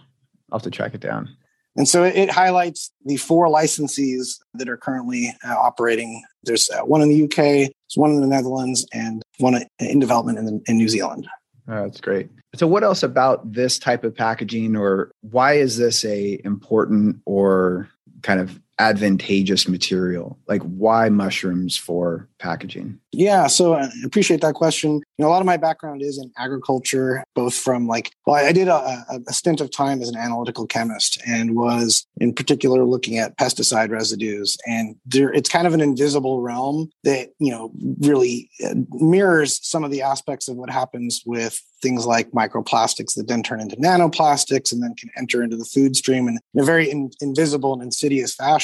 I'll 0.51 0.59
have 0.59 0.63
to 0.63 0.69
track 0.69 0.93
it 0.93 1.01
down. 1.01 1.35
And 1.75 1.87
so 1.87 2.03
it, 2.03 2.29
highlights 2.29 2.91
the 3.05 3.17
four 3.17 3.47
licensees 3.47 4.39
that 4.53 4.67
are 4.67 4.77
currently 4.77 5.33
uh, 5.47 5.55
operating. 5.55 6.23
There's 6.43 6.69
uh, 6.69 6.81
one 6.81 7.01
in 7.01 7.09
the 7.09 7.23
UK, 7.23 7.35
there's 7.35 7.95
one 7.95 8.11
in 8.11 8.21
the 8.21 8.27
Netherlands, 8.27 8.85
and 8.93 9.23
one 9.37 9.63
in 9.79 9.99
development 9.99 10.37
in, 10.37 10.45
the, 10.45 10.61
in 10.67 10.77
New 10.77 10.89
Zealand. 10.89 11.27
Oh, 11.67 11.83
that's 11.83 12.01
great. 12.01 12.29
So 12.55 12.67
what 12.67 12.83
else 12.83 13.01
about 13.01 13.53
this 13.53 13.79
type 13.79 14.03
of 14.03 14.15
packaging 14.15 14.75
or 14.75 15.11
why 15.21 15.53
is 15.53 15.77
this 15.77 16.03
a 16.03 16.39
important 16.43 17.21
or 17.25 17.89
kind 18.23 18.39
of 18.39 18.59
advantageous 18.79 19.67
material? 19.67 20.37
Like 20.47 20.61
why 20.63 21.09
mushrooms 21.09 21.77
for 21.77 22.27
packaging? 22.39 22.99
Yeah, 23.11 23.47
so 23.47 23.75
I 23.75 23.89
appreciate 24.05 24.41
that 24.41 24.55
question. 24.55 24.93
You 24.93 25.03
know, 25.19 25.27
a 25.27 25.31
lot 25.31 25.41
of 25.41 25.45
my 25.45 25.57
background 25.57 26.01
is 26.01 26.17
in 26.17 26.31
agriculture, 26.37 27.23
both 27.35 27.53
from 27.53 27.87
like, 27.87 28.11
well, 28.25 28.43
I 28.43 28.51
did 28.51 28.67
a, 28.67 29.05
a 29.27 29.33
stint 29.33 29.61
of 29.61 29.69
time 29.69 30.01
as 30.01 30.09
an 30.09 30.17
analytical 30.17 30.65
chemist 30.65 31.21
and 31.27 31.55
was 31.55 32.05
in 32.17 32.33
particular 32.33 32.83
looking 32.85 33.17
at 33.17 33.37
pesticide 33.37 33.89
residues. 33.89 34.57
And 34.65 34.95
there, 35.05 35.31
it's 35.33 35.49
kind 35.49 35.67
of 35.67 35.73
an 35.73 35.81
invisible 35.81 36.41
realm 36.41 36.89
that, 37.03 37.29
you 37.39 37.51
know, 37.51 37.71
really 37.99 38.49
uh, 38.65 38.75
mirrors 38.91 39.59
some 39.61 39.83
of 39.83 39.91
the 39.91 40.01
aspects 40.01 40.47
of 40.47 40.55
what 40.55 40.69
happens 40.69 41.21
with 41.25 41.61
things 41.81 42.05
like 42.05 42.31
microplastics 42.31 43.15
that 43.15 43.27
then 43.27 43.41
turn 43.41 43.59
into 43.59 43.75
nanoplastics 43.77 44.71
and 44.71 44.83
then 44.83 44.93
can 44.95 45.09
enter 45.17 45.41
into 45.43 45.57
the 45.57 45.65
food 45.65 45.95
stream 45.95 46.27
in 46.27 46.37
a 46.57 46.63
very 46.63 46.89
in, 46.89 47.09
invisible 47.21 47.73
and 47.73 47.81
insidious 47.81 48.35
fashion. 48.35 48.60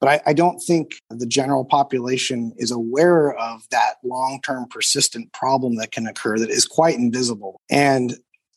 But 0.00 0.08
I, 0.08 0.30
I 0.30 0.32
don't 0.32 0.58
think 0.58 0.96
the 1.08 1.26
general 1.26 1.64
population 1.64 2.52
is 2.56 2.70
aware 2.70 3.34
of 3.34 3.62
that 3.70 3.94
long 4.02 4.40
term 4.44 4.66
persistent 4.68 5.32
problem 5.32 5.76
that 5.76 5.92
can 5.92 6.06
occur 6.06 6.38
that 6.38 6.50
is 6.50 6.66
quite 6.66 6.96
invisible. 6.96 7.60
And 7.70 8.14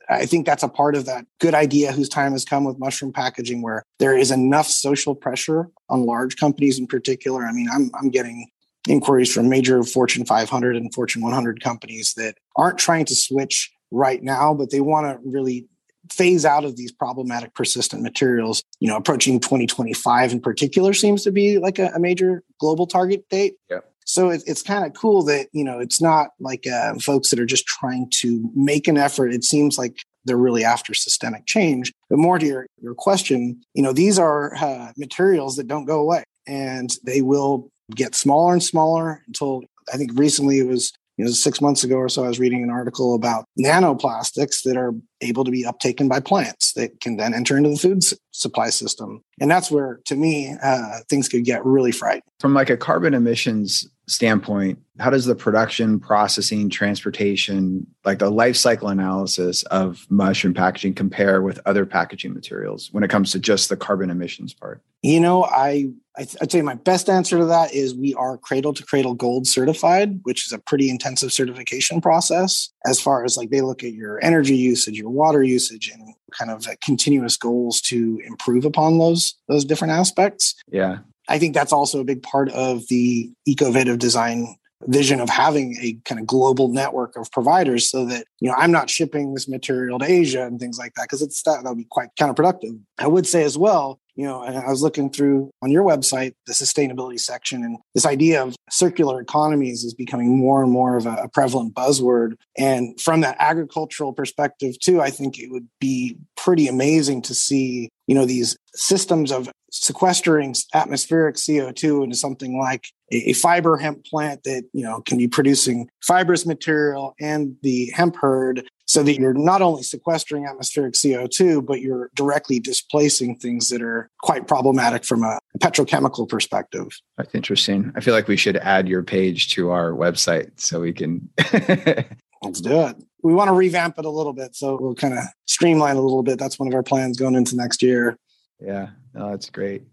I 0.09 0.25
think 0.25 0.45
that's 0.45 0.63
a 0.63 0.69
part 0.69 0.95
of 0.95 1.05
that 1.05 1.25
good 1.39 1.53
idea 1.53 1.91
whose 1.91 2.09
time 2.09 2.31
has 2.31 2.45
come 2.45 2.63
with 2.63 2.79
mushroom 2.79 3.11
packaging, 3.11 3.61
where 3.61 3.83
there 3.99 4.17
is 4.17 4.31
enough 4.31 4.67
social 4.67 5.15
pressure 5.15 5.69
on 5.89 6.05
large 6.05 6.37
companies 6.37 6.79
in 6.79 6.87
particular. 6.87 7.45
I 7.45 7.51
mean, 7.51 7.67
I'm, 7.71 7.91
I'm 7.99 8.09
getting 8.09 8.49
inquiries 8.87 9.33
from 9.33 9.49
major 9.49 9.83
Fortune 9.83 10.25
500 10.25 10.75
and 10.75 10.93
Fortune 10.93 11.21
100 11.21 11.61
companies 11.61 12.13
that 12.15 12.35
aren't 12.55 12.77
trying 12.77 13.05
to 13.05 13.15
switch 13.15 13.71
right 13.91 14.23
now, 14.23 14.53
but 14.53 14.71
they 14.71 14.81
want 14.81 15.05
to 15.07 15.29
really 15.29 15.67
phase 16.11 16.45
out 16.45 16.65
of 16.65 16.75
these 16.75 16.91
problematic 16.91 17.53
persistent 17.53 18.01
materials. 18.01 18.63
You 18.79 18.87
know 18.87 18.97
approaching 18.97 19.39
2025 19.39 20.31
in 20.31 20.41
particular 20.41 20.93
seems 20.93 21.23
to 21.23 21.31
be 21.31 21.57
like 21.57 21.79
a, 21.79 21.87
a 21.95 21.99
major 21.99 22.43
global 22.59 22.87
target 22.87 23.27
date. 23.29 23.55
Yep. 23.69 23.85
so 24.05 24.29
it, 24.29 24.43
it's 24.45 24.61
kind 24.61 24.85
of 24.85 24.93
cool 24.93 25.23
that 25.23 25.47
you 25.51 25.63
know 25.63 25.79
it's 25.79 26.01
not 26.01 26.29
like 26.39 26.65
uh, 26.67 26.95
folks 26.95 27.29
that 27.29 27.39
are 27.39 27.45
just 27.45 27.65
trying 27.65 28.09
to 28.21 28.49
make 28.55 28.87
an 28.87 28.97
effort. 28.97 29.33
It 29.33 29.43
seems 29.43 29.77
like 29.77 29.97
they're 30.25 30.37
really 30.37 30.63
after 30.63 30.93
systemic 30.93 31.45
change. 31.45 31.93
But 32.09 32.19
more 32.19 32.37
to 32.37 32.45
your, 32.45 32.67
your 32.81 32.95
question 32.95 33.61
you 33.73 33.83
know 33.83 33.93
these 33.93 34.19
are 34.19 34.55
uh, 34.55 34.91
materials 34.97 35.55
that 35.55 35.67
don't 35.67 35.85
go 35.85 35.99
away 35.99 36.23
and 36.47 36.89
they 37.03 37.21
will 37.21 37.69
get 37.93 38.15
smaller 38.15 38.53
and 38.53 38.63
smaller 38.63 39.21
until 39.27 39.63
I 39.93 39.97
think 39.97 40.11
recently 40.15 40.59
it 40.59 40.67
was 40.67 40.91
you 41.17 41.25
know 41.25 41.31
six 41.31 41.61
months 41.61 41.83
ago 41.83 41.95
or 41.95 42.09
so 42.09 42.23
I 42.23 42.27
was 42.27 42.39
reading 42.39 42.63
an 42.63 42.69
article 42.69 43.15
about 43.15 43.45
nanoplastics 43.59 44.63
that 44.63 44.77
are 44.77 44.93
able 45.21 45.43
to 45.43 45.51
be 45.51 45.63
uptaken 45.63 46.07
by 46.07 46.19
plants 46.19 46.73
that 46.73 47.01
can 47.01 47.17
then 47.17 47.33
enter 47.33 47.57
into 47.57 47.69
the 47.69 47.77
food 47.77 48.03
supply 48.31 48.69
system. 48.69 49.21
And 49.41 49.49
that's 49.49 49.71
where 49.71 49.99
to 50.05 50.15
me 50.15 50.55
uh, 50.61 50.99
things 51.09 51.27
could 51.27 51.43
get 51.43 51.65
really 51.65 51.91
frightening. 51.91 52.21
From 52.39 52.53
like 52.53 52.69
a 52.69 52.77
carbon 52.77 53.13
emissions 53.13 53.87
standpoint 54.07 54.79
how 54.99 55.09
does 55.09 55.25
the 55.25 55.35
production 55.35 55.99
processing 55.99 56.69
transportation 56.69 57.85
like 58.05 58.19
the 58.19 58.29
life 58.29 58.55
cycle 58.55 58.87
analysis 58.87 59.63
of 59.63 60.07
mushroom 60.09 60.53
packaging 60.53 60.93
compare 60.93 61.41
with 61.41 61.59
other 61.65 61.85
packaging 61.85 62.33
materials 62.33 62.89
when 62.93 63.03
it 63.03 63.09
comes 63.09 63.31
to 63.31 63.39
just 63.39 63.69
the 63.69 63.77
carbon 63.77 64.09
emissions 64.09 64.53
part? 64.53 64.81
You 65.03 65.19
know 65.19 65.43
i 65.43 65.87
i'd 66.17 66.51
say 66.51 66.61
my 66.61 66.73
best 66.73 67.09
answer 67.09 67.37
to 67.37 67.45
that 67.45 67.73
is 67.73 67.93
we 67.93 68.13
are 68.15 68.37
cradle 68.37 68.73
to 68.73 68.83
cradle 68.83 69.13
gold 69.13 69.45
certified 69.45 70.19
which 70.23 70.45
is 70.45 70.51
a 70.51 70.57
pretty 70.57 70.89
intensive 70.89 71.31
certification 71.31 72.01
process 72.01 72.69
as 72.85 72.99
far 72.99 73.23
as 73.23 73.37
like 73.37 73.51
they 73.51 73.61
look 73.61 73.83
at 73.83 73.93
your 73.93 74.23
energy 74.23 74.55
usage 74.55 74.97
your 74.97 75.09
water 75.09 75.43
usage 75.43 75.91
and 75.93 76.15
kind 76.31 76.51
of 76.51 76.67
continuous 76.81 77.37
goals 77.37 77.81
to 77.81 78.21
improve 78.25 78.65
upon 78.65 78.97
those 78.99 79.35
those 79.47 79.65
different 79.65 79.93
aspects. 79.93 80.55
Yeah 80.69 80.99
I 81.27 81.39
think 81.39 81.53
that's 81.53 81.73
also 81.73 81.99
a 81.99 82.05
big 82.05 82.23
part 82.23 82.49
of 82.49 82.87
the 82.87 83.31
ecovative 83.45 83.99
design 83.99 84.55
vision 84.85 85.19
of 85.19 85.29
having 85.29 85.75
a 85.81 85.97
kind 86.05 86.19
of 86.19 86.27
global 86.27 86.67
network 86.67 87.15
of 87.15 87.31
providers 87.31 87.89
so 87.89 88.05
that 88.05 88.25
you 88.39 88.47
know 88.47 88.55
i'm 88.57 88.71
not 88.71 88.89
shipping 88.89 89.33
this 89.33 89.47
material 89.47 89.97
to 89.97 90.05
asia 90.05 90.45
and 90.45 90.59
things 90.59 90.77
like 90.77 90.93
that 90.93 91.03
because 91.03 91.21
it's 91.21 91.41
that 91.43 91.57
that'll 91.63 91.75
be 91.75 91.87
quite 91.89 92.09
counterproductive. 92.19 92.79
I 92.99 93.07
would 93.07 93.25
say 93.25 93.43
as 93.43 93.57
well 93.57 93.99
you 94.15 94.25
know 94.25 94.43
i 94.43 94.69
was 94.69 94.83
looking 94.83 95.09
through 95.09 95.49
on 95.63 95.71
your 95.71 95.83
website 95.83 96.33
the 96.45 96.53
sustainability 96.53 97.19
section 97.19 97.63
and 97.63 97.77
this 97.95 98.05
idea 98.05 98.43
of 98.43 98.55
circular 98.69 99.19
economies 99.19 99.83
is 99.83 99.95
becoming 99.95 100.37
more 100.37 100.61
and 100.61 100.71
more 100.71 100.97
of 100.97 101.05
a 101.05 101.29
prevalent 101.33 101.73
buzzword. 101.73 102.33
And 102.57 102.99
from 102.99 103.21
that 103.21 103.37
agricultural 103.39 104.13
perspective 104.13 104.79
too 104.79 105.01
i 105.01 105.09
think 105.09 105.39
it 105.39 105.51
would 105.51 105.67
be 105.79 106.17
pretty 106.35 106.67
amazing 106.67 107.23
to 107.23 107.33
see 107.33 107.89
you 108.05 108.13
know 108.13 108.25
these 108.25 108.55
systems 108.75 109.31
of 109.31 109.49
sequestering 109.71 110.55
atmospheric 110.73 111.35
CO2 111.35 112.03
into 112.03 112.15
something 112.15 112.59
like 112.59 112.87
a, 113.11 113.33
fiber 113.33 113.77
hemp 113.77 114.05
plant 114.05 114.43
that 114.43 114.63
you 114.73 114.83
know 114.83 115.01
can 115.01 115.17
be 115.17 115.27
producing 115.27 115.89
fibrous 116.01 116.45
material 116.45 117.13
and 117.19 117.55
the 117.61 117.89
hemp 117.93 118.15
hurd 118.17 118.63
so 118.85 119.03
that 119.03 119.15
you're 119.15 119.33
not 119.33 119.61
only 119.61 119.83
sequestering 119.83 120.45
atmospheric 120.45 120.93
CO2 120.93 121.65
but 121.65 121.81
you're 121.81 122.09
directly 122.15 122.59
displacing 122.59 123.37
things 123.37 123.69
that 123.69 123.81
are 123.81 124.09
quite 124.21 124.47
problematic 124.47 125.05
from 125.05 125.23
a 125.23 125.39
petrochemical 125.59 126.27
perspective. 126.27 126.87
That's 127.17 127.33
interesting. 127.33 127.91
I 127.95 128.01
feel 128.01 128.13
like 128.13 128.27
we 128.27 128.37
should 128.37 128.57
add 128.57 128.87
your 128.87 129.03
page 129.03 129.53
to 129.53 129.69
our 129.69 129.91
website 129.91 130.59
so 130.59 130.81
we 130.81 130.93
can 130.93 131.29
Let's 132.43 132.61
do 132.61 132.81
it. 132.81 132.95
We 133.23 133.33
want 133.33 133.47
to 133.47 133.53
revamp 133.53 133.97
it 133.97 134.05
a 134.05 134.09
little 134.09 134.33
bit 134.33 134.55
so 134.55 134.77
we'll 134.79 134.95
kind 134.95 135.17
of 135.17 135.23
streamline 135.45 135.95
a 135.95 136.01
little 136.01 136.23
bit. 136.23 136.39
That's 136.39 136.59
one 136.59 136.67
of 136.67 136.73
our 136.73 136.83
plans 136.83 137.17
going 137.17 137.35
into 137.35 137.55
next 137.55 137.81
year. 137.81 138.17
Yeah, 138.59 138.89
no, 139.17 139.31
that's 139.31 139.49
great. 139.49 139.83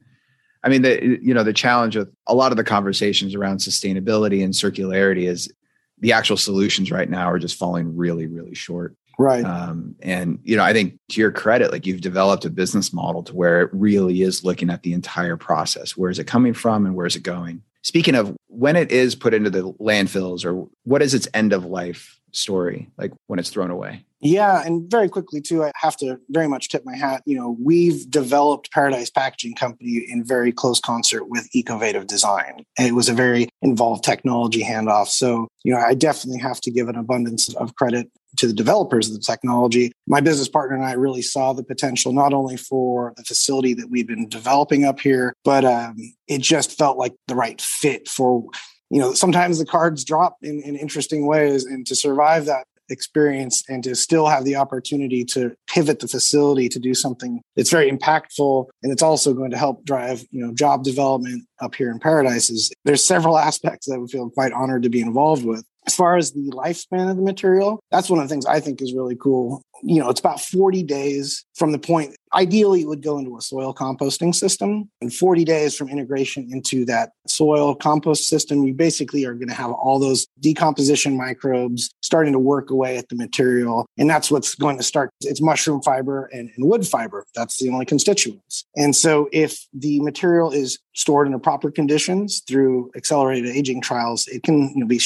I 0.62 0.68
mean, 0.68 0.82
the 0.82 1.18
you 1.22 1.34
know 1.34 1.42
the 1.42 1.52
challenge 1.52 1.96
with 1.96 2.12
a 2.26 2.34
lot 2.34 2.52
of 2.52 2.56
the 2.56 2.64
conversations 2.64 3.34
around 3.34 3.58
sustainability 3.58 4.42
and 4.42 4.54
circularity 4.54 5.28
is 5.28 5.52
the 5.98 6.12
actual 6.12 6.36
solutions 6.36 6.90
right 6.90 7.08
now 7.08 7.30
are 7.30 7.38
just 7.38 7.56
falling 7.56 7.96
really, 7.96 8.26
really 8.26 8.54
short. 8.54 8.96
Right. 9.18 9.44
Um, 9.44 9.94
and 10.02 10.40
you 10.42 10.56
know, 10.56 10.64
I 10.64 10.72
think 10.72 10.98
to 11.10 11.20
your 11.20 11.30
credit, 11.30 11.70
like 11.70 11.86
you've 11.86 12.00
developed 12.00 12.44
a 12.44 12.50
business 12.50 12.92
model 12.92 13.22
to 13.24 13.34
where 13.34 13.62
it 13.62 13.70
really 13.72 14.22
is 14.22 14.42
looking 14.42 14.70
at 14.70 14.82
the 14.82 14.92
entire 14.92 15.36
process. 15.36 15.96
Where 15.96 16.10
is 16.10 16.18
it 16.18 16.26
coming 16.26 16.54
from, 16.54 16.86
and 16.86 16.94
where 16.94 17.06
is 17.06 17.16
it 17.16 17.22
going? 17.22 17.62
Speaking 17.84 18.14
of 18.14 18.34
when 18.48 18.76
it 18.76 18.90
is 18.90 19.14
put 19.14 19.34
into 19.34 19.50
the 19.50 19.72
landfills, 19.74 20.44
or 20.44 20.66
what 20.84 21.02
is 21.02 21.12
its 21.12 21.28
end 21.34 21.52
of 21.52 21.66
life 21.66 22.18
story, 22.32 22.90
like 22.96 23.12
when 23.26 23.38
it's 23.38 23.50
thrown 23.50 23.70
away? 23.70 24.04
Yeah, 24.20 24.62
and 24.64 24.90
very 24.90 25.10
quickly 25.10 25.42
too, 25.42 25.62
I 25.62 25.70
have 25.76 25.94
to 25.98 26.18
very 26.30 26.48
much 26.48 26.70
tip 26.70 26.82
my 26.86 26.96
hat. 26.96 27.22
You 27.26 27.36
know, 27.36 27.58
we've 27.62 28.10
developed 28.10 28.72
Paradise 28.72 29.10
Packaging 29.10 29.54
Company 29.54 30.02
in 30.08 30.24
very 30.24 30.50
close 30.50 30.80
concert 30.80 31.28
with 31.28 31.46
Ecovative 31.54 32.06
Design. 32.06 32.64
It 32.78 32.94
was 32.94 33.10
a 33.10 33.12
very 33.12 33.50
involved 33.60 34.02
technology 34.02 34.64
handoff. 34.64 35.08
So, 35.08 35.46
you 35.62 35.74
know, 35.74 35.78
I 35.78 35.92
definitely 35.92 36.40
have 36.40 36.62
to 36.62 36.70
give 36.70 36.88
an 36.88 36.96
abundance 36.96 37.54
of 37.56 37.74
credit 37.74 38.10
to 38.36 38.46
the 38.46 38.52
developers 38.52 39.08
of 39.08 39.14
the 39.14 39.20
technology. 39.20 39.92
My 40.06 40.20
business 40.20 40.48
partner 40.48 40.76
and 40.76 40.84
I 40.84 40.92
really 40.92 41.22
saw 41.22 41.52
the 41.52 41.64
potential 41.64 42.12
not 42.12 42.32
only 42.32 42.56
for 42.56 43.14
the 43.16 43.24
facility 43.24 43.74
that 43.74 43.90
we've 43.90 44.06
been 44.06 44.28
developing 44.28 44.84
up 44.84 45.00
here, 45.00 45.34
but 45.44 45.64
um, 45.64 45.96
it 46.28 46.40
just 46.40 46.76
felt 46.76 46.98
like 46.98 47.14
the 47.28 47.34
right 47.34 47.60
fit 47.60 48.08
for 48.08 48.44
you 48.90 49.00
know 49.00 49.12
sometimes 49.12 49.58
the 49.58 49.66
cards 49.66 50.04
drop 50.04 50.36
in, 50.42 50.60
in 50.60 50.76
interesting 50.76 51.26
ways 51.26 51.64
and 51.64 51.86
to 51.86 51.96
survive 51.96 52.46
that 52.46 52.66
experience 52.90 53.64
and 53.68 53.82
to 53.82 53.94
still 53.94 54.26
have 54.26 54.44
the 54.44 54.56
opportunity 54.56 55.24
to 55.24 55.54
pivot 55.66 56.00
the 56.00 56.08
facility 56.08 56.68
to 56.68 56.78
do 56.78 56.92
something 56.92 57.40
that's 57.56 57.70
very 57.70 57.90
impactful 57.90 58.66
and 58.82 58.92
it's 58.92 59.02
also 59.02 59.32
going 59.32 59.50
to 59.50 59.56
help 59.56 59.84
drive 59.84 60.22
you 60.30 60.44
know 60.44 60.52
job 60.52 60.84
development 60.84 61.44
up 61.60 61.74
here 61.74 61.90
in 61.90 61.98
paradise 61.98 62.50
is 62.50 62.70
there's 62.84 63.02
several 63.02 63.38
aspects 63.48 63.86
that 63.86 63.98
we 63.98 64.06
feel 64.06 64.28
quite 64.30 64.52
honored 64.52 64.82
to 64.82 64.90
be 64.90 65.00
involved 65.00 65.44
with 65.44 65.64
as 65.86 65.94
far 65.94 66.16
as 66.16 66.32
the 66.32 66.50
lifespan 66.50 67.10
of 67.10 67.16
the 67.16 67.22
material, 67.22 67.80
that's 67.90 68.08
one 68.08 68.18
of 68.18 68.28
the 68.28 68.32
things 68.32 68.46
I 68.46 68.60
think 68.60 68.80
is 68.80 68.94
really 68.94 69.16
cool. 69.16 69.62
You 69.82 70.00
know, 70.00 70.08
it's 70.08 70.20
about 70.20 70.40
40 70.40 70.82
days 70.82 71.44
from 71.56 71.72
the 71.72 71.78
point, 71.78 72.16
ideally, 72.34 72.82
it 72.82 72.88
would 72.88 73.02
go 73.02 73.18
into 73.18 73.36
a 73.36 73.40
soil 73.40 73.74
composting 73.74 74.34
system. 74.34 74.88
And 75.00 75.12
40 75.12 75.44
days 75.44 75.76
from 75.76 75.88
integration 75.88 76.48
into 76.50 76.84
that 76.86 77.10
soil 77.26 77.74
compost 77.74 78.24
system, 78.24 78.64
you 78.64 78.72
basically 78.72 79.24
are 79.24 79.34
going 79.34 79.48
to 79.48 79.54
have 79.54 79.70
all 79.70 79.98
those 79.98 80.26
decomposition 80.40 81.16
microbes 81.16 81.90
starting 82.02 82.32
to 82.32 82.38
work 82.38 82.70
away 82.70 82.96
at 82.96 83.08
the 83.08 83.16
material. 83.16 83.86
And 83.98 84.08
that's 84.08 84.30
what's 84.30 84.54
going 84.54 84.78
to 84.78 84.82
start. 84.82 85.10
It's 85.20 85.42
mushroom 85.42 85.82
fiber 85.82 86.26
and, 86.32 86.50
and 86.56 86.68
wood 86.68 86.86
fiber. 86.86 87.26
That's 87.34 87.58
the 87.58 87.70
only 87.70 87.84
constituents. 87.84 88.64
And 88.76 88.96
so 88.96 89.28
if 89.32 89.66
the 89.72 90.00
material 90.00 90.50
is 90.50 90.78
stored 90.94 91.26
in 91.26 91.32
the 91.32 91.38
proper 91.38 91.70
conditions 91.70 92.42
through 92.48 92.90
accelerated 92.96 93.54
aging 93.54 93.80
trials, 93.80 94.26
it 94.28 94.42
can 94.42 94.70
you 94.74 94.80
know, 94.80 94.86
be 94.86 95.00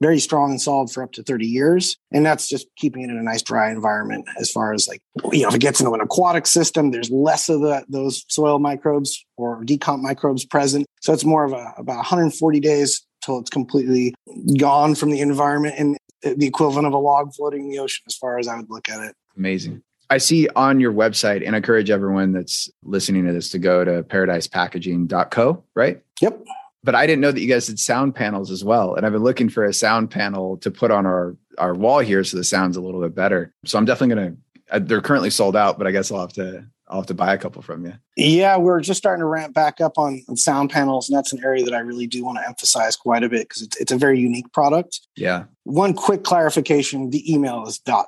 very 0.00 0.18
strong 0.18 0.50
and 0.50 0.60
solid 0.60 0.90
for 0.90 1.02
up 1.02 1.12
to 1.12 1.22
30 1.22 1.46
years. 1.46 1.96
And 2.12 2.24
that's 2.24 2.48
just 2.48 2.66
keeping 2.76 3.02
it 3.02 3.10
in 3.10 3.16
a 3.16 3.22
nice 3.22 3.42
dry 3.42 3.70
environment 3.70 4.26
as 4.38 4.50
far 4.50 4.72
as 4.72 4.88
like, 4.88 5.00
you 5.32 5.42
know, 5.42 5.48
if 5.48 5.54
it 5.54 5.60
gets 5.60 5.80
into 5.80 5.92
an 5.92 6.00
aquatic 6.00 6.46
system, 6.46 6.90
there's 6.90 7.10
less 7.10 7.48
of 7.48 7.60
the, 7.60 7.84
those 7.88 8.24
soil 8.28 8.58
microbes 8.58 9.24
or 9.36 9.62
decomp 9.64 10.00
microbes 10.00 10.44
present. 10.44 10.86
So 11.00 11.12
it's 11.12 11.24
more 11.24 11.44
of 11.44 11.52
a, 11.52 11.74
about 11.76 11.96
140 11.96 12.60
days 12.60 13.06
till 13.22 13.38
it's 13.38 13.50
completely 13.50 14.14
gone 14.58 14.94
from 14.94 15.10
the 15.10 15.20
environment 15.20 15.76
and 15.78 15.96
the 16.22 16.46
equivalent 16.46 16.86
of 16.86 16.92
a 16.92 16.98
log 16.98 17.32
floating 17.34 17.64
in 17.64 17.70
the 17.70 17.78
ocean 17.78 18.02
as 18.06 18.16
far 18.16 18.38
as 18.38 18.48
I 18.48 18.56
would 18.56 18.70
look 18.70 18.88
at 18.88 19.00
it. 19.00 19.14
Amazing. 19.36 19.82
I 20.10 20.18
see 20.18 20.48
on 20.54 20.80
your 20.80 20.92
website, 20.92 21.44
and 21.44 21.54
I 21.54 21.58
encourage 21.58 21.88
everyone 21.88 22.32
that's 22.32 22.70
listening 22.82 23.26
to 23.26 23.32
this 23.32 23.48
to 23.50 23.58
go 23.58 23.84
to 23.84 24.02
paradisepackaging.co, 24.02 25.64
right? 25.74 26.02
Yep 26.20 26.44
but 26.84 26.94
I 26.94 27.06
didn't 27.06 27.22
know 27.22 27.32
that 27.32 27.40
you 27.40 27.48
guys 27.48 27.66
did 27.66 27.80
sound 27.80 28.14
panels 28.14 28.50
as 28.50 28.62
well. 28.62 28.94
And 28.94 29.06
I've 29.06 29.12
been 29.12 29.24
looking 29.24 29.48
for 29.48 29.64
a 29.64 29.72
sound 29.72 30.10
panel 30.10 30.58
to 30.58 30.70
put 30.70 30.90
on 30.90 31.06
our 31.06 31.36
our 31.58 31.74
wall 31.74 32.00
here 32.00 32.22
so 32.22 32.36
the 32.36 32.44
sound's 32.44 32.76
a 32.76 32.80
little 32.80 33.00
bit 33.00 33.14
better. 33.14 33.52
So 33.64 33.78
I'm 33.78 33.84
definitely 33.84 34.14
gonna. 34.14 34.36
Uh, 34.70 34.78
they're 34.78 35.02
currently 35.02 35.30
sold 35.30 35.56
out, 35.56 35.78
but 35.78 35.86
I 35.86 35.90
guess 35.90 36.10
I'll 36.10 36.20
have 36.20 36.32
to 36.34 36.66
I'll 36.88 37.00
have 37.00 37.06
to 37.06 37.14
buy 37.14 37.32
a 37.32 37.38
couple 37.38 37.62
from 37.62 37.86
you. 37.86 37.94
Yeah, 38.16 38.56
we're 38.58 38.80
just 38.80 38.98
starting 38.98 39.20
to 39.20 39.26
ramp 39.26 39.54
back 39.54 39.80
up 39.80 39.96
on, 39.96 40.22
on 40.28 40.36
sound 40.36 40.70
panels, 40.70 41.08
and 41.08 41.16
that's 41.16 41.32
an 41.32 41.42
area 41.42 41.64
that 41.64 41.74
I 41.74 41.78
really 41.78 42.06
do 42.06 42.24
want 42.24 42.38
to 42.38 42.46
emphasize 42.46 42.94
quite 42.94 43.24
a 43.24 43.28
bit 43.28 43.48
because 43.48 43.62
it's, 43.62 43.76
it's 43.80 43.92
a 43.92 43.96
very 43.96 44.20
unique 44.20 44.52
product. 44.52 45.00
Yeah. 45.16 45.44
One 45.64 45.94
quick 45.94 46.24
clarification: 46.24 47.10
the 47.10 47.32
email 47.32 47.66
is 47.66 47.80
.co. 47.86 48.04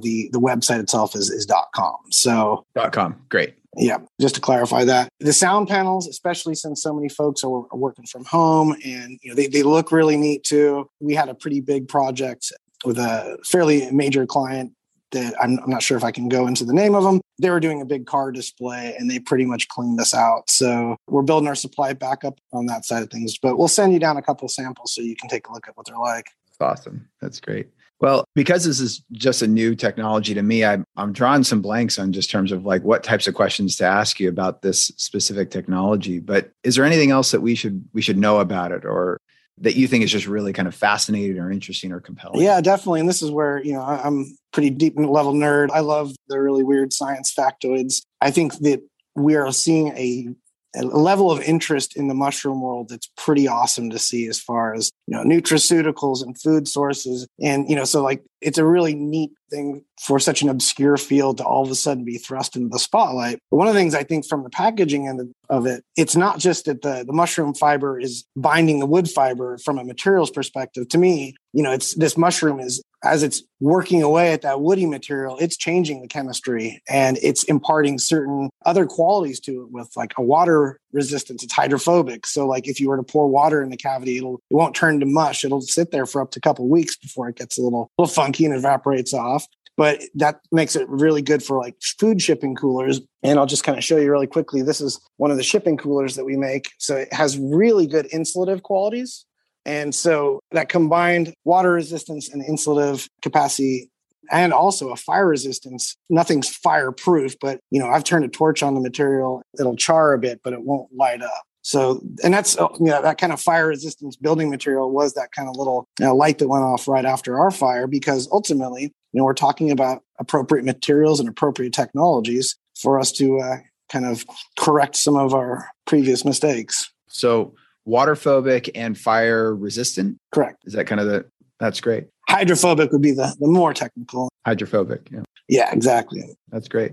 the 0.00 0.30
The 0.32 0.40
website 0.40 0.80
itself 0.80 1.14
is 1.14 1.30
is 1.30 1.46
.com. 1.74 1.96
So 2.10 2.66
.com, 2.92 3.20
great. 3.28 3.54
Yeah, 3.76 3.98
just 4.20 4.34
to 4.36 4.40
clarify 4.40 4.84
that. 4.84 5.08
The 5.20 5.32
sound 5.32 5.68
panels, 5.68 6.06
especially 6.06 6.54
since 6.54 6.82
so 6.82 6.92
many 6.94 7.08
folks 7.08 7.42
are, 7.44 7.50
are 7.50 7.76
working 7.76 8.06
from 8.06 8.24
home 8.24 8.72
and 8.84 9.18
you 9.22 9.30
know 9.30 9.34
they, 9.34 9.46
they 9.46 9.62
look 9.62 9.92
really 9.92 10.16
neat 10.16 10.44
too. 10.44 10.88
We 11.00 11.14
had 11.14 11.28
a 11.28 11.34
pretty 11.34 11.60
big 11.60 11.88
project 11.88 12.52
with 12.84 12.98
a 12.98 13.38
fairly 13.44 13.90
major 13.90 14.26
client 14.26 14.72
that 15.14 15.34
I'm, 15.40 15.58
I'm, 15.60 15.70
not 15.70 15.82
sure 15.82 15.96
if 15.96 16.04
I 16.04 16.10
can 16.10 16.28
go 16.28 16.46
into 16.46 16.64
the 16.64 16.72
name 16.72 16.94
of 16.94 17.04
them. 17.04 17.20
They 17.38 17.48
were 17.48 17.60
doing 17.60 17.80
a 17.80 17.84
big 17.84 18.04
car 18.04 18.32
display 18.32 18.94
and 18.98 19.10
they 19.10 19.18
pretty 19.18 19.46
much 19.46 19.68
cleaned 19.68 20.00
us 20.00 20.12
out. 20.12 20.50
So 20.50 20.96
we're 21.08 21.22
building 21.22 21.48
our 21.48 21.54
supply 21.54 21.92
back 21.92 22.24
up 22.24 22.38
on 22.52 22.66
that 22.66 22.84
side 22.84 23.02
of 23.02 23.10
things. 23.10 23.38
But 23.38 23.56
we'll 23.56 23.68
send 23.68 23.92
you 23.92 23.98
down 23.98 24.16
a 24.16 24.22
couple 24.22 24.48
samples 24.48 24.92
so 24.92 25.02
you 25.02 25.16
can 25.16 25.28
take 25.30 25.48
a 25.48 25.52
look 25.52 25.68
at 25.68 25.76
what 25.76 25.86
they're 25.86 25.96
like. 25.96 26.26
Awesome. 26.60 27.08
That's 27.20 27.40
great. 27.40 27.68
Well, 28.04 28.28
because 28.34 28.64
this 28.64 28.80
is 28.80 29.02
just 29.12 29.40
a 29.40 29.46
new 29.46 29.74
technology 29.74 30.34
to 30.34 30.42
me, 30.42 30.62
I'm, 30.62 30.84
I'm 30.94 31.10
drawing 31.10 31.42
some 31.42 31.62
blanks 31.62 31.98
on 31.98 32.12
just 32.12 32.30
terms 32.30 32.52
of 32.52 32.66
like 32.66 32.84
what 32.84 33.02
types 33.02 33.26
of 33.26 33.34
questions 33.34 33.76
to 33.76 33.86
ask 33.86 34.20
you 34.20 34.28
about 34.28 34.60
this 34.60 34.92
specific 34.98 35.50
technology. 35.50 36.18
But 36.18 36.50
is 36.64 36.76
there 36.76 36.84
anything 36.84 37.10
else 37.10 37.30
that 37.30 37.40
we 37.40 37.54
should 37.54 37.82
we 37.94 38.02
should 38.02 38.18
know 38.18 38.40
about 38.40 38.72
it 38.72 38.84
or 38.84 39.22
that 39.56 39.76
you 39.76 39.88
think 39.88 40.04
is 40.04 40.12
just 40.12 40.26
really 40.26 40.52
kind 40.52 40.68
of 40.68 40.74
fascinating 40.74 41.38
or 41.38 41.50
interesting 41.50 41.92
or 41.92 42.00
compelling? 42.00 42.42
Yeah, 42.42 42.60
definitely. 42.60 43.00
And 43.00 43.08
this 43.08 43.22
is 43.22 43.30
where, 43.30 43.64
you 43.64 43.72
know, 43.72 43.80
I'm 43.80 44.36
pretty 44.52 44.68
deep 44.68 44.98
level 44.98 45.32
nerd. 45.32 45.70
I 45.70 45.80
love 45.80 46.14
the 46.28 46.38
really 46.38 46.62
weird 46.62 46.92
science 46.92 47.32
factoids. 47.32 48.02
I 48.20 48.30
think 48.30 48.58
that 48.58 48.82
we 49.14 49.34
are 49.34 49.50
seeing 49.50 49.88
a 49.96 50.28
a 50.74 50.82
level 50.82 51.30
of 51.30 51.40
interest 51.42 51.96
in 51.96 52.08
the 52.08 52.14
mushroom 52.14 52.60
world 52.60 52.88
that's 52.88 53.10
pretty 53.16 53.46
awesome 53.46 53.90
to 53.90 53.98
see 53.98 54.26
as 54.26 54.40
far 54.40 54.74
as 54.74 54.90
you 55.06 55.16
know 55.16 55.22
nutraceuticals 55.22 56.22
and 56.22 56.40
food 56.40 56.68
sources. 56.68 57.26
And 57.40 57.68
you 57.68 57.76
know 57.76 57.84
so 57.84 58.02
like 58.02 58.24
it's 58.40 58.58
a 58.58 58.64
really 58.64 58.94
neat 58.94 59.30
thing 59.50 59.84
for 60.00 60.18
such 60.18 60.42
an 60.42 60.48
obscure 60.48 60.96
field 60.96 61.38
to 61.38 61.44
all 61.44 61.62
of 61.62 61.70
a 61.70 61.74
sudden 61.74 62.04
be 62.04 62.18
thrust 62.18 62.56
into 62.56 62.68
the 62.68 62.78
spotlight. 62.78 63.38
But 63.50 63.56
one 63.56 63.68
of 63.68 63.74
the 63.74 63.80
things 63.80 63.94
i 63.94 64.02
think 64.02 64.26
from 64.26 64.42
the 64.42 64.50
packaging 64.50 65.08
end 65.08 65.34
of 65.48 65.66
it 65.66 65.84
it's 65.96 66.16
not 66.16 66.38
just 66.38 66.64
that 66.64 66.82
the, 66.82 67.04
the 67.06 67.12
mushroom 67.12 67.54
fiber 67.54 67.98
is 67.98 68.24
binding 68.36 68.80
the 68.80 68.86
wood 68.86 69.08
fiber 69.08 69.58
from 69.58 69.78
a 69.78 69.84
materials 69.84 70.30
perspective. 70.30 70.88
To 70.88 70.98
me 70.98 71.34
you 71.52 71.62
know 71.62 71.72
it's 71.72 71.94
this 71.94 72.16
mushroom 72.16 72.60
is 72.60 72.82
as 73.04 73.22
it's 73.22 73.42
working 73.60 74.02
away 74.02 74.32
at 74.32 74.42
that 74.42 74.60
woody 74.60 74.86
material, 74.86 75.36
it's 75.38 75.56
changing 75.56 76.00
the 76.00 76.08
chemistry 76.08 76.82
and 76.88 77.18
it's 77.22 77.44
imparting 77.44 77.98
certain 77.98 78.50
other 78.64 78.86
qualities 78.86 79.38
to 79.40 79.62
it 79.62 79.70
with 79.70 79.90
like 79.94 80.12
a 80.16 80.22
water 80.22 80.80
resistance. 80.92 81.44
It's 81.44 81.52
hydrophobic. 81.52 82.26
So 82.26 82.46
like 82.46 82.66
if 82.66 82.80
you 82.80 82.88
were 82.88 82.96
to 82.96 83.02
pour 83.02 83.28
water 83.28 83.62
in 83.62 83.70
the 83.70 83.76
cavity, 83.76 84.16
it'll 84.16 84.40
it 84.50 84.54
won't 84.54 84.74
turn 84.74 85.00
to 85.00 85.06
mush. 85.06 85.44
It'll 85.44 85.60
sit 85.60 85.90
there 85.90 86.06
for 86.06 86.22
up 86.22 86.30
to 86.32 86.38
a 86.38 86.42
couple 86.42 86.68
weeks 86.68 86.96
before 86.96 87.28
it 87.28 87.36
gets 87.36 87.58
a 87.58 87.62
little, 87.62 87.90
little 87.98 88.12
funky 88.12 88.46
and 88.46 88.54
evaporates 88.54 89.12
off. 89.12 89.46
But 89.76 90.02
that 90.14 90.40
makes 90.52 90.76
it 90.76 90.88
really 90.88 91.20
good 91.20 91.42
for 91.42 91.58
like 91.58 91.74
food 91.98 92.22
shipping 92.22 92.54
coolers. 92.54 93.00
And 93.22 93.38
I'll 93.38 93.46
just 93.46 93.64
kind 93.64 93.76
of 93.76 93.82
show 93.82 93.96
you 93.96 94.10
really 94.10 94.28
quickly. 94.28 94.62
This 94.62 94.80
is 94.80 95.00
one 95.16 95.30
of 95.30 95.36
the 95.36 95.42
shipping 95.42 95.76
coolers 95.76 96.14
that 96.14 96.24
we 96.24 96.36
make. 96.36 96.70
So 96.78 96.96
it 96.96 97.12
has 97.12 97.36
really 97.38 97.86
good 97.86 98.08
insulative 98.10 98.62
qualities. 98.62 99.26
And 99.66 99.94
so 99.94 100.40
that 100.52 100.68
combined 100.68 101.34
water 101.44 101.72
resistance 101.72 102.28
and 102.28 102.44
insulative 102.44 103.08
capacity 103.22 103.90
and 104.30 104.52
also 104.52 104.90
a 104.90 104.96
fire 104.96 105.28
resistance. 105.28 105.96
Nothing's 106.08 106.48
fireproof, 106.48 107.36
but 107.40 107.60
you 107.70 107.80
know, 107.80 107.88
I've 107.88 108.04
turned 108.04 108.24
a 108.24 108.28
torch 108.28 108.62
on 108.62 108.74
the 108.74 108.80
material. 108.80 109.42
It'll 109.58 109.76
char 109.76 110.12
a 110.12 110.18
bit, 110.18 110.40
but 110.42 110.52
it 110.52 110.62
won't 110.62 110.92
light 110.94 111.22
up. 111.22 111.44
So, 111.62 112.02
and 112.22 112.34
that's 112.34 112.58
uh, 112.58 112.68
you 112.78 112.86
know 112.86 113.00
that 113.00 113.16
kind 113.16 113.32
of 113.32 113.40
fire 113.40 113.68
resistance 113.68 114.16
building 114.16 114.50
material 114.50 114.90
was 114.90 115.14
that 115.14 115.32
kind 115.32 115.48
of 115.48 115.56
little 115.56 115.88
you 115.98 116.04
know, 116.04 116.14
light 116.14 116.38
that 116.38 116.48
went 116.48 116.62
off 116.62 116.86
right 116.86 117.06
after 117.06 117.38
our 117.38 117.50
fire 117.50 117.86
because 117.86 118.28
ultimately, 118.30 118.82
you 118.82 118.90
know, 119.14 119.24
we're 119.24 119.32
talking 119.32 119.70
about 119.70 120.02
appropriate 120.18 120.66
materials 120.66 121.20
and 121.20 121.28
appropriate 121.28 121.72
technologies 121.72 122.56
for 122.78 123.00
us 123.00 123.12
to 123.12 123.40
uh, 123.40 123.56
kind 123.90 124.04
of 124.04 124.26
correct 124.58 124.94
some 124.94 125.16
of 125.16 125.32
our 125.32 125.70
previous 125.86 126.22
mistakes. 126.22 126.92
So, 127.08 127.54
waterphobic 127.86 128.70
and 128.74 128.98
fire 128.98 129.54
resistant. 129.54 130.18
Correct. 130.32 130.62
Is 130.64 130.72
that 130.74 130.86
kind 130.86 131.00
of 131.00 131.06
the? 131.06 131.24
That's 131.60 131.80
great. 131.80 132.06
Hydrophobic 132.28 132.90
would 132.92 133.02
be 133.02 133.12
the 133.12 133.34
the 133.40 133.48
more 133.48 133.72
technical. 133.72 134.28
Hydrophobic. 134.46 135.08
Yeah. 135.10 135.22
Yeah. 135.48 135.72
Exactly. 135.72 136.36
That's 136.50 136.68
great. 136.68 136.92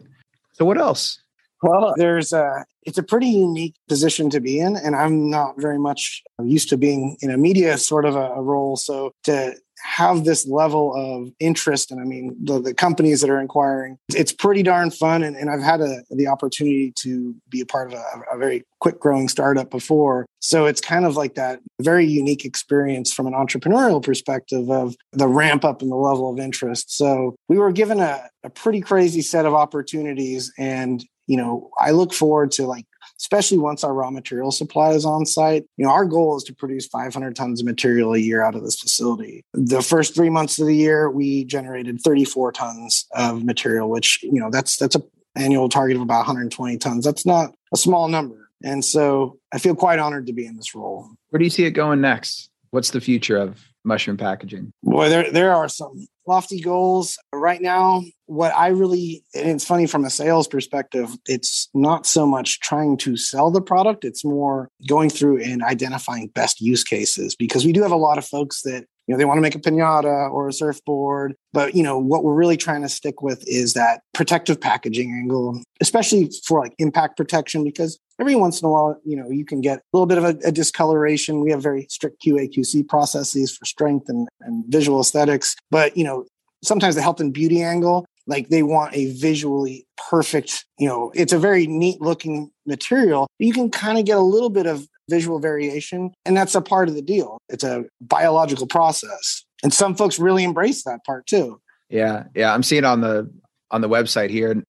So 0.54 0.66
what 0.66 0.78
else? 0.78 1.22
Well, 1.64 1.94
there's 1.98 2.34
a 2.34 2.66
it's 2.84 2.98
a 2.98 3.04
pretty 3.04 3.28
unique 3.28 3.76
position 3.88 4.30
to 4.32 4.40
be 4.40 4.60
in, 4.60 4.76
and 4.76 4.96
I'm 4.96 5.30
not 5.30 5.54
very 5.58 5.78
much 5.78 6.24
used 6.44 6.70
to 6.70 6.78
being 6.78 7.18
in 7.22 7.30
a 7.30 7.38
media 7.38 7.78
sort 7.78 8.06
of 8.06 8.16
a, 8.16 8.32
a 8.32 8.42
role. 8.42 8.76
So 8.76 9.12
to 9.24 9.56
have 9.84 10.24
this 10.24 10.48
level 10.48 10.94
of 10.96 11.32
interest 11.40 11.92
and 11.92 12.00
i 12.02 12.04
mean 12.04 12.36
the, 12.44 12.60
the 12.60 12.74
companies 12.74 13.22
that 13.22 13.30
are 13.30 13.40
inquiring 13.40 13.98
it's 14.10 14.32
pretty 14.32 14.64
darn 14.64 14.92
fun 14.92 15.24
and, 15.24 15.36
and 15.36 15.50
i've 15.50 15.62
had 15.62 15.82
a, 15.82 16.04
the 16.12 16.28
opportunity 16.28 16.94
to 16.96 17.36
be 17.50 17.62
a 17.62 17.66
part 17.66 17.92
of 17.92 17.98
a, 17.98 18.04
a 18.34 18.38
very 18.38 18.64
quick 18.82 19.00
growing 19.00 19.30
startup 19.30 19.70
before. 19.70 20.26
So 20.40 20.66
it's 20.66 20.82
kind 20.82 21.06
of 21.06 21.16
like 21.16 21.36
that 21.36 21.60
very 21.80 22.06
unique 22.06 22.44
experience 22.44 23.14
from 23.14 23.28
an 23.28 23.34
entrepreneurial 23.34 24.04
perspective 24.04 24.70
of 24.70 24.96
the 25.14 25.28
ramp 25.28 25.64
up 25.64 25.82
and 25.82 25.92
the 25.92 25.96
level 25.96 26.32
of 26.32 26.40
interest. 26.40 26.92
So 26.98 27.36
we 27.48 27.58
were 27.58 27.72
given 27.72 28.00
a, 28.00 28.28
a 28.44 28.50
pretty 28.50 28.82
crazy 28.82 29.22
set 29.22 29.46
of 29.46 29.54
opportunities 29.54 30.52
and 30.58 31.06
you 31.28 31.38
know 31.38 31.70
i 31.80 31.92
look 31.92 32.14
forward 32.14 32.52
to 32.52 32.66
like 32.66 32.86
especially 33.22 33.60
once 33.60 33.84
our 33.84 33.94
raw 33.94 34.10
material 34.10 34.52
supply 34.52 34.92
is 34.92 35.06
on 35.06 35.26
site. 35.26 35.64
You 35.78 35.86
know, 35.86 35.92
our 35.92 36.06
goal 36.06 36.36
is 36.38 36.44
to 36.46 36.56
produce 36.56 36.88
500 36.88 37.36
tons 37.36 37.62
of 37.62 37.66
material 37.66 38.14
a 38.14 38.18
year 38.18 38.44
out 38.44 38.56
of 38.56 38.64
this 38.64 38.80
facility. 38.80 39.46
The 39.54 39.82
first 39.82 40.16
three 40.16 40.30
months 40.30 40.60
of 40.60 40.68
the 40.68 40.76
year, 40.76 41.10
we 41.10 41.46
generated 41.46 42.02
34 42.02 42.52
tons 42.52 43.08
of 43.12 43.44
material, 43.44 43.90
which 43.90 44.22
you 44.24 44.40
know 44.40 44.50
that's 44.50 44.78
that's 44.78 44.96
a 44.96 45.04
annual 45.36 45.70
target 45.70 45.96
of 45.96 46.02
about 46.02 46.20
120 46.20 46.78
tons. 46.78 47.06
That's 47.06 47.26
not 47.26 47.54
a 47.74 47.78
small 47.78 48.08
number, 48.08 48.50
and 48.64 48.84
so 48.84 49.40
I 49.54 49.60
feel 49.60 49.76
quite 49.76 50.00
honored 50.00 50.28
to 50.28 50.34
be 50.34 50.46
in 50.46 50.58
this 50.58 50.76
role. 50.76 51.10
Where 51.30 51.38
do 51.38 51.46
you 51.46 51.52
see 51.52 51.66
it 51.66 51.72
going 51.72 52.02
next? 52.02 52.50
What's 52.72 52.92
the 52.92 53.02
future 53.02 53.38
of 53.38 53.71
mushroom 53.84 54.18
packaging? 54.18 54.72
Boy, 54.84 55.10
there 55.10 55.32
there 55.32 55.54
are 55.54 55.70
some 55.70 56.08
lofty 56.28 56.62
goals 56.62 57.18
right 57.34 57.62
now. 57.62 58.04
What 58.26 58.54
I 58.56 58.68
really 58.68 59.24
and 59.34 59.50
it's 59.50 59.66
funny 59.66 59.88
from 59.88 60.06
a 60.06 60.10
sales 60.10 60.48
perspective, 60.48 61.10
it's 61.26 61.70
not 61.74 62.06
so 62.06 62.26
much 62.26 62.60
trying 62.60 62.98
to 62.98 63.18
sell 63.18 63.52
the 63.52 63.62
product, 63.62 64.06
it's 64.06 64.24
more 64.24 64.70
going 64.88 65.10
through 65.10 65.42
and 65.42 65.64
identifying 65.64 66.28
best 66.28 66.62
use 66.62 66.84
cases 66.84 67.36
because 67.36 67.66
we 67.66 67.74
do 67.74 67.82
have 67.82 67.92
a 67.92 67.96
lot 67.98 68.18
of 68.18 68.26
folks 68.26 68.62
that 68.64 68.86
you 69.08 69.14
know 69.14 69.18
they 69.18 69.26
want 69.26 69.38
to 69.38 69.42
make 69.42 69.56
a 69.56 69.60
piñata 69.60 70.32
or 70.32 70.48
a 70.48 70.54
surfboard 70.54 71.36
but 71.54 71.76
you 71.76 71.84
know 71.84 71.98
what 71.98 72.24
we're 72.24 72.36
really 72.36 72.56
trying 72.56 72.82
to 72.82 72.88
stick 72.88 73.22
with 73.22 73.44
is 73.48 73.74
that 73.74 74.02
protective 74.14 74.62
packaging 74.62 75.12
angle 75.12 75.62
especially 75.82 76.30
for 76.46 76.60
like 76.60 76.74
impact 76.78 77.18
protection 77.18 77.64
because 77.64 78.00
every 78.22 78.36
once 78.36 78.62
in 78.62 78.68
a 78.68 78.72
while, 78.72 79.02
you 79.04 79.18
know, 79.18 79.30
you 79.30 79.44
can 79.44 79.60
get 79.60 79.80
a 79.80 79.82
little 79.92 80.06
bit 80.06 80.20
of 80.20 80.24
a, 80.24 80.38
a 80.46 80.52
discoloration. 80.52 81.42
We 81.42 81.52
have 81.52 81.62
very 81.62 81.88
strict 81.90 82.24
QA/QC 82.24 82.88
processes 82.88 83.58
for 83.58 83.66
strength 83.66 84.08
and, 84.08 84.28
and 84.42 84.64
visual 84.68 85.02
aesthetics, 85.02 85.56
but 85.72 85.98
you 85.98 86.04
know, 86.04 86.26
sometimes 86.64 86.96
the 86.96 87.02
health 87.02 87.20
and 87.20 87.34
beauty 87.34 87.62
angle, 87.64 88.06
like 88.28 88.50
they 88.50 88.64
want 88.64 88.96
a 88.96 89.12
visually 89.14 89.86
perfect, 90.10 90.66
you 90.78 90.88
know, 90.88 91.12
it's 91.16 91.34
a 91.34 91.40
very 91.40 91.66
neat 91.66 92.00
looking 92.00 92.52
material. 92.66 93.28
You 93.40 93.54
can 93.54 93.72
kind 93.72 93.98
of 93.98 94.06
get 94.06 94.18
a 94.18 94.22
little 94.22 94.52
bit 94.52 94.68
of 94.68 94.88
visual 95.10 95.40
variation, 95.40 96.12
and 96.24 96.38
that's 96.38 96.56
a 96.56 96.62
part 96.62 96.88
of 96.88 96.96
the 96.96 97.02
deal. 97.02 97.40
It's 97.50 97.64
a 97.64 97.86
biological 98.00 98.68
process. 98.68 99.44
And 99.64 99.74
some 99.74 99.96
folks 99.96 100.20
really 100.20 100.44
embrace 100.44 100.84
that 100.84 101.04
part 101.06 101.26
too. 101.26 101.60
Yeah, 101.90 102.26
yeah, 102.36 102.54
I'm 102.54 102.64
seeing 102.64 102.86
on 102.86 103.02
the 103.02 103.32
on 103.72 103.82
the 103.82 103.90
website 103.90 104.30
here. 104.30 104.64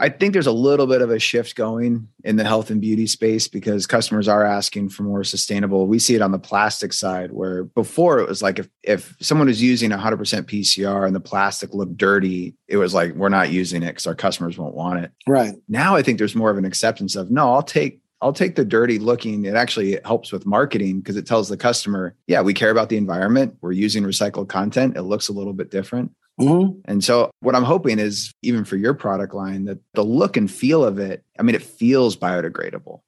I 0.00 0.08
think 0.08 0.32
there's 0.32 0.46
a 0.46 0.52
little 0.52 0.86
bit 0.86 1.02
of 1.02 1.10
a 1.10 1.18
shift 1.18 1.54
going 1.56 2.08
in 2.24 2.36
the 2.36 2.44
health 2.44 2.70
and 2.70 2.80
beauty 2.80 3.06
space 3.06 3.48
because 3.48 3.86
customers 3.86 4.28
are 4.28 4.44
asking 4.44 4.88
for 4.88 5.02
more 5.02 5.24
sustainable. 5.24 5.86
We 5.86 5.98
see 5.98 6.14
it 6.14 6.22
on 6.22 6.32
the 6.32 6.38
plastic 6.38 6.94
side 6.94 7.32
where 7.32 7.64
before 7.64 8.18
it 8.18 8.28
was 8.28 8.42
like 8.42 8.58
if 8.58 8.68
if 8.82 9.14
someone 9.20 9.48
was 9.48 9.62
using 9.62 9.90
100% 9.90 9.98
PCR 9.98 11.06
and 11.06 11.14
the 11.14 11.20
plastic 11.20 11.74
looked 11.74 11.98
dirty, 11.98 12.54
it 12.66 12.78
was 12.78 12.94
like 12.94 13.14
we're 13.14 13.28
not 13.28 13.50
using 13.50 13.82
it 13.82 13.88
because 13.88 14.06
our 14.06 14.14
customers 14.14 14.56
won't 14.56 14.74
want 14.74 15.00
it. 15.04 15.12
Right. 15.26 15.54
Now 15.68 15.96
I 15.96 16.02
think 16.02 16.16
there's 16.18 16.34
more 16.34 16.50
of 16.50 16.56
an 16.56 16.64
acceptance 16.64 17.14
of 17.14 17.30
no, 17.30 17.52
I'll 17.52 17.62
take 17.62 18.00
I'll 18.22 18.32
take 18.32 18.54
the 18.54 18.64
dirty 18.64 18.98
looking. 18.98 19.44
It 19.44 19.54
actually 19.54 19.98
helps 20.04 20.32
with 20.32 20.46
marketing 20.46 21.00
because 21.00 21.16
it 21.16 21.26
tells 21.26 21.48
the 21.48 21.56
customer, 21.56 22.14
yeah, 22.26 22.42
we 22.42 22.54
care 22.54 22.70
about 22.70 22.88
the 22.88 22.96
environment. 22.96 23.56
We're 23.60 23.72
using 23.72 24.02
recycled 24.02 24.48
content. 24.48 24.96
It 24.96 25.02
looks 25.02 25.28
a 25.28 25.32
little 25.32 25.54
bit 25.54 25.70
different. 25.70 26.12
Mm-hmm. 26.40 26.80
And 26.86 27.04
so, 27.04 27.30
what 27.40 27.54
I'm 27.54 27.64
hoping 27.64 27.98
is, 27.98 28.32
even 28.42 28.64
for 28.64 28.76
your 28.76 28.94
product 28.94 29.34
line, 29.34 29.64
that 29.66 29.78
the 29.94 30.04
look 30.04 30.36
and 30.36 30.50
feel 30.50 30.84
of 30.84 30.98
it, 30.98 31.24
I 31.38 31.42
mean, 31.42 31.54
it 31.54 31.62
feels 31.62 32.16
biodegradable. 32.16 33.00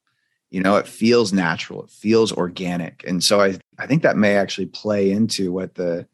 You 0.51 0.61
know, 0.61 0.77
it 0.77 0.87
feels 0.87 1.33
natural, 1.33 1.83
it 1.83 1.89
feels 1.89 2.31
organic. 2.31 3.03
And 3.07 3.23
so, 3.23 3.41
I, 3.41 3.57
I 3.79 3.87
think 3.87 4.03
that 4.03 4.17
may 4.17 4.35
actually 4.35 4.67
play 4.67 5.11
into 5.11 5.51
what 5.51 5.75
the, 5.75 6.07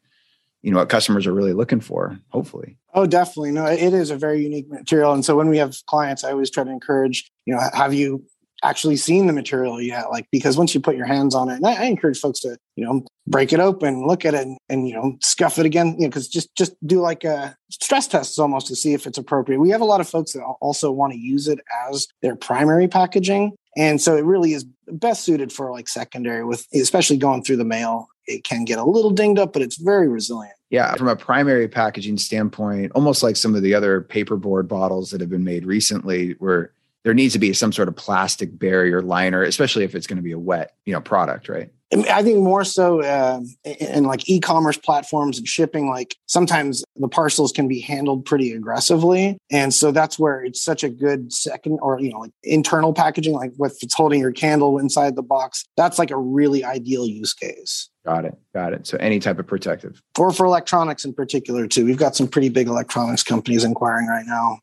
you 0.62 0.70
know, 0.70 0.78
what 0.78 0.88
customers 0.88 1.26
are 1.26 1.34
really 1.34 1.52
looking 1.52 1.80
for, 1.80 2.18
hopefully. 2.28 2.76
Oh, 2.94 3.06
definitely. 3.06 3.52
No, 3.52 3.66
it 3.66 3.92
is 3.92 4.10
a 4.10 4.16
very 4.16 4.42
unique 4.42 4.68
material. 4.68 5.12
And 5.12 5.24
so, 5.24 5.36
when 5.36 5.48
we 5.48 5.58
have 5.58 5.76
clients, 5.86 6.24
I 6.24 6.30
always 6.30 6.50
try 6.50 6.64
to 6.64 6.70
encourage, 6.70 7.30
you 7.44 7.54
know, 7.54 7.60
have 7.74 7.94
you 7.94 8.24
actually 8.62 8.96
seen 8.96 9.26
the 9.26 9.32
material 9.32 9.80
yet. 9.80 10.10
Like, 10.10 10.26
because 10.30 10.56
once 10.56 10.74
you 10.74 10.80
put 10.80 10.96
your 10.96 11.06
hands 11.06 11.34
on 11.34 11.48
it, 11.48 11.56
and 11.56 11.66
I, 11.66 11.74
I 11.74 11.84
encourage 11.84 12.18
folks 12.18 12.40
to, 12.40 12.56
you 12.76 12.84
know, 12.84 13.04
break 13.26 13.52
it 13.52 13.60
open, 13.60 14.06
look 14.06 14.24
at 14.24 14.34
it 14.34 14.42
and, 14.42 14.58
and 14.68 14.88
you 14.88 14.94
know, 14.94 15.16
scuff 15.22 15.58
it 15.58 15.66
again, 15.66 15.96
you 15.98 16.06
know, 16.06 16.10
cause 16.10 16.28
just, 16.28 16.54
just 16.56 16.74
do 16.86 17.00
like 17.00 17.24
a 17.24 17.56
stress 17.70 18.06
tests 18.06 18.38
almost 18.38 18.66
to 18.66 18.76
see 18.76 18.92
if 18.92 19.06
it's 19.06 19.18
appropriate. 19.18 19.60
We 19.60 19.70
have 19.70 19.80
a 19.80 19.86
lot 19.86 20.00
of 20.00 20.08
folks 20.08 20.32
that 20.32 20.42
also 20.60 20.90
want 20.90 21.12
to 21.12 21.18
use 21.18 21.48
it 21.48 21.60
as 21.88 22.08
their 22.22 22.36
primary 22.36 22.88
packaging. 22.88 23.52
And 23.76 24.00
so 24.00 24.16
it 24.16 24.24
really 24.24 24.52
is 24.52 24.64
best 24.88 25.24
suited 25.24 25.52
for 25.52 25.70
like 25.70 25.88
secondary 25.88 26.44
with, 26.44 26.66
especially 26.74 27.18
going 27.18 27.44
through 27.44 27.58
the 27.58 27.64
mail. 27.64 28.08
It 28.26 28.44
can 28.44 28.64
get 28.64 28.78
a 28.78 28.84
little 28.84 29.10
dinged 29.10 29.38
up, 29.38 29.52
but 29.52 29.62
it's 29.62 29.76
very 29.76 30.08
resilient. 30.08 30.54
Yeah, 30.70 30.94
from 30.94 31.08
a 31.08 31.16
primary 31.16 31.66
packaging 31.66 32.18
standpoint, 32.18 32.92
almost 32.94 33.24
like 33.24 33.36
some 33.36 33.56
of 33.56 33.62
the 33.62 33.74
other 33.74 34.02
paperboard 34.02 34.68
bottles 34.68 35.10
that 35.10 35.20
have 35.20 35.30
been 35.30 35.42
made 35.42 35.64
recently, 35.64 36.32
where 36.38 36.72
there 37.04 37.14
needs 37.14 37.32
to 37.32 37.38
be 37.38 37.52
some 37.52 37.72
sort 37.72 37.88
of 37.88 37.96
plastic 37.96 38.58
barrier 38.58 39.02
liner, 39.02 39.42
especially 39.42 39.84
if 39.84 39.94
it's 39.94 40.06
going 40.06 40.18
to 40.18 40.22
be 40.22 40.32
a 40.32 40.38
wet, 40.38 40.74
you 40.84 40.92
know, 40.92 41.00
product, 41.00 41.48
right? 41.48 41.70
I 41.92 42.22
think 42.22 42.38
more 42.38 42.62
so 42.62 43.02
uh, 43.02 43.40
in 43.64 44.04
like 44.04 44.28
e-commerce 44.28 44.76
platforms 44.76 45.38
and 45.38 45.48
shipping. 45.48 45.90
Like 45.90 46.14
sometimes 46.26 46.84
the 46.94 47.08
parcels 47.08 47.50
can 47.50 47.66
be 47.66 47.80
handled 47.80 48.24
pretty 48.24 48.52
aggressively, 48.52 49.36
and 49.50 49.74
so 49.74 49.90
that's 49.90 50.16
where 50.16 50.44
it's 50.44 50.62
such 50.62 50.84
a 50.84 50.88
good 50.88 51.32
second 51.32 51.80
or 51.82 52.00
you 52.00 52.12
know 52.12 52.20
like 52.20 52.30
internal 52.44 52.92
packaging, 52.92 53.32
like 53.32 53.50
if 53.58 53.82
it's 53.82 53.94
holding 53.94 54.20
your 54.20 54.30
candle 54.30 54.78
inside 54.78 55.16
the 55.16 55.22
box. 55.22 55.64
That's 55.76 55.98
like 55.98 56.12
a 56.12 56.16
really 56.16 56.62
ideal 56.62 57.08
use 57.08 57.34
case. 57.34 57.90
Got 58.06 58.24
it. 58.24 58.38
Got 58.54 58.72
it. 58.72 58.86
So 58.86 58.96
any 58.98 59.18
type 59.18 59.40
of 59.40 59.48
protective, 59.48 60.00
or 60.16 60.30
for 60.32 60.46
electronics 60.46 61.04
in 61.04 61.12
particular 61.12 61.66
too. 61.66 61.84
We've 61.84 61.96
got 61.96 62.14
some 62.14 62.28
pretty 62.28 62.50
big 62.50 62.68
electronics 62.68 63.24
companies 63.24 63.64
inquiring 63.64 64.06
right 64.06 64.26
now. 64.26 64.60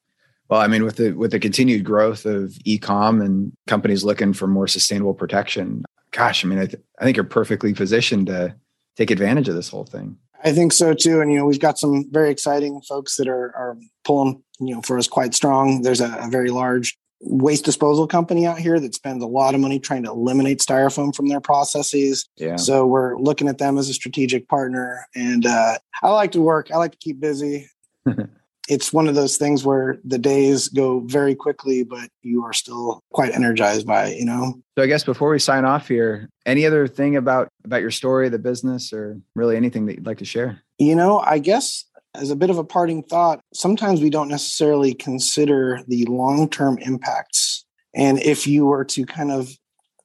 Well, 0.49 0.61
I 0.61 0.67
mean, 0.67 0.83
with 0.83 0.95
the 0.95 1.11
with 1.11 1.31
the 1.31 1.39
continued 1.39 1.83
growth 1.83 2.25
of 2.25 2.57
e-com 2.63 3.21
and 3.21 3.51
companies 3.67 4.03
looking 4.03 4.33
for 4.33 4.47
more 4.47 4.67
sustainable 4.67 5.13
protection, 5.13 5.83
gosh, 6.11 6.45
I 6.45 6.47
mean, 6.47 6.59
I, 6.59 6.65
th- 6.67 6.81
I 6.99 7.03
think 7.03 7.17
you're 7.17 7.25
perfectly 7.25 7.73
positioned 7.73 8.27
to 8.27 8.55
take 8.95 9.11
advantage 9.11 9.49
of 9.49 9.55
this 9.55 9.69
whole 9.69 9.85
thing. 9.85 10.17
I 10.43 10.51
think 10.51 10.71
so 10.71 10.93
too. 10.93 11.19
And 11.21 11.31
you 11.31 11.37
know, 11.37 11.45
we've 11.45 11.59
got 11.59 11.77
some 11.79 12.09
very 12.11 12.29
exciting 12.29 12.81
folks 12.81 13.17
that 13.17 13.27
are 13.27 13.55
are 13.55 13.77
pulling 14.05 14.41
you 14.59 14.75
know 14.75 14.81
for 14.81 14.97
us 14.97 15.07
quite 15.07 15.33
strong. 15.33 15.81
There's 15.81 16.01
a, 16.01 16.15
a 16.19 16.29
very 16.29 16.49
large 16.49 16.97
waste 17.19 17.65
disposal 17.65 18.07
company 18.07 18.45
out 18.45 18.59
here 18.59 18.79
that 18.79 18.93
spends 18.93 19.23
a 19.23 19.27
lot 19.27 19.55
of 19.55 19.59
money 19.59 19.79
trying 19.79 20.03
to 20.03 20.11
eliminate 20.11 20.59
styrofoam 20.59 21.15
from 21.15 21.27
their 21.27 21.41
processes. 21.41 22.27
Yeah. 22.37 22.57
So 22.57 22.85
we're 22.85 23.17
looking 23.17 23.47
at 23.47 23.57
them 23.57 23.77
as 23.77 23.89
a 23.89 23.93
strategic 23.93 24.47
partner. 24.47 25.07
And 25.15 25.45
uh, 25.45 25.79
I 26.03 26.09
like 26.09 26.31
to 26.33 26.41
work. 26.41 26.69
I 26.71 26.77
like 26.77 26.91
to 26.91 26.97
keep 26.97 27.19
busy. 27.19 27.69
it's 28.67 28.91
one 28.91 29.07
of 29.07 29.15
those 29.15 29.37
things 29.37 29.63
where 29.63 29.97
the 30.03 30.17
days 30.17 30.67
go 30.67 30.99
very 31.01 31.35
quickly, 31.35 31.83
but 31.83 32.09
you 32.21 32.43
are 32.43 32.53
still 32.53 33.01
quite 33.11 33.33
energized 33.33 33.87
by 33.87 34.07
it, 34.07 34.19
you 34.19 34.25
know? 34.25 34.59
So 34.77 34.83
I 34.83 34.87
guess 34.87 35.03
before 35.03 35.29
we 35.29 35.39
sign 35.39 35.65
off 35.65 35.87
here, 35.87 36.29
any 36.45 36.65
other 36.65 36.87
thing 36.87 37.15
about 37.15 37.49
about 37.63 37.81
your 37.81 37.91
story, 37.91 38.29
the 38.29 38.39
business, 38.39 38.91
or 38.93 39.19
really 39.35 39.55
anything 39.55 39.85
that 39.85 39.95
you'd 39.95 40.05
like 40.05 40.19
to 40.19 40.25
share? 40.25 40.61
You 40.77 40.95
know, 40.95 41.19
I 41.19 41.39
guess 41.39 41.85
as 42.13 42.29
a 42.29 42.35
bit 42.35 42.49
of 42.49 42.57
a 42.57 42.63
parting 42.63 43.03
thought, 43.03 43.39
sometimes 43.53 44.01
we 44.01 44.09
don't 44.09 44.29
necessarily 44.29 44.93
consider 44.93 45.81
the 45.87 46.05
long-term 46.05 46.79
impacts. 46.79 47.65
And 47.95 48.19
if 48.19 48.47
you 48.47 48.65
were 48.65 48.85
to 48.85 49.05
kind 49.05 49.31
of 49.31 49.49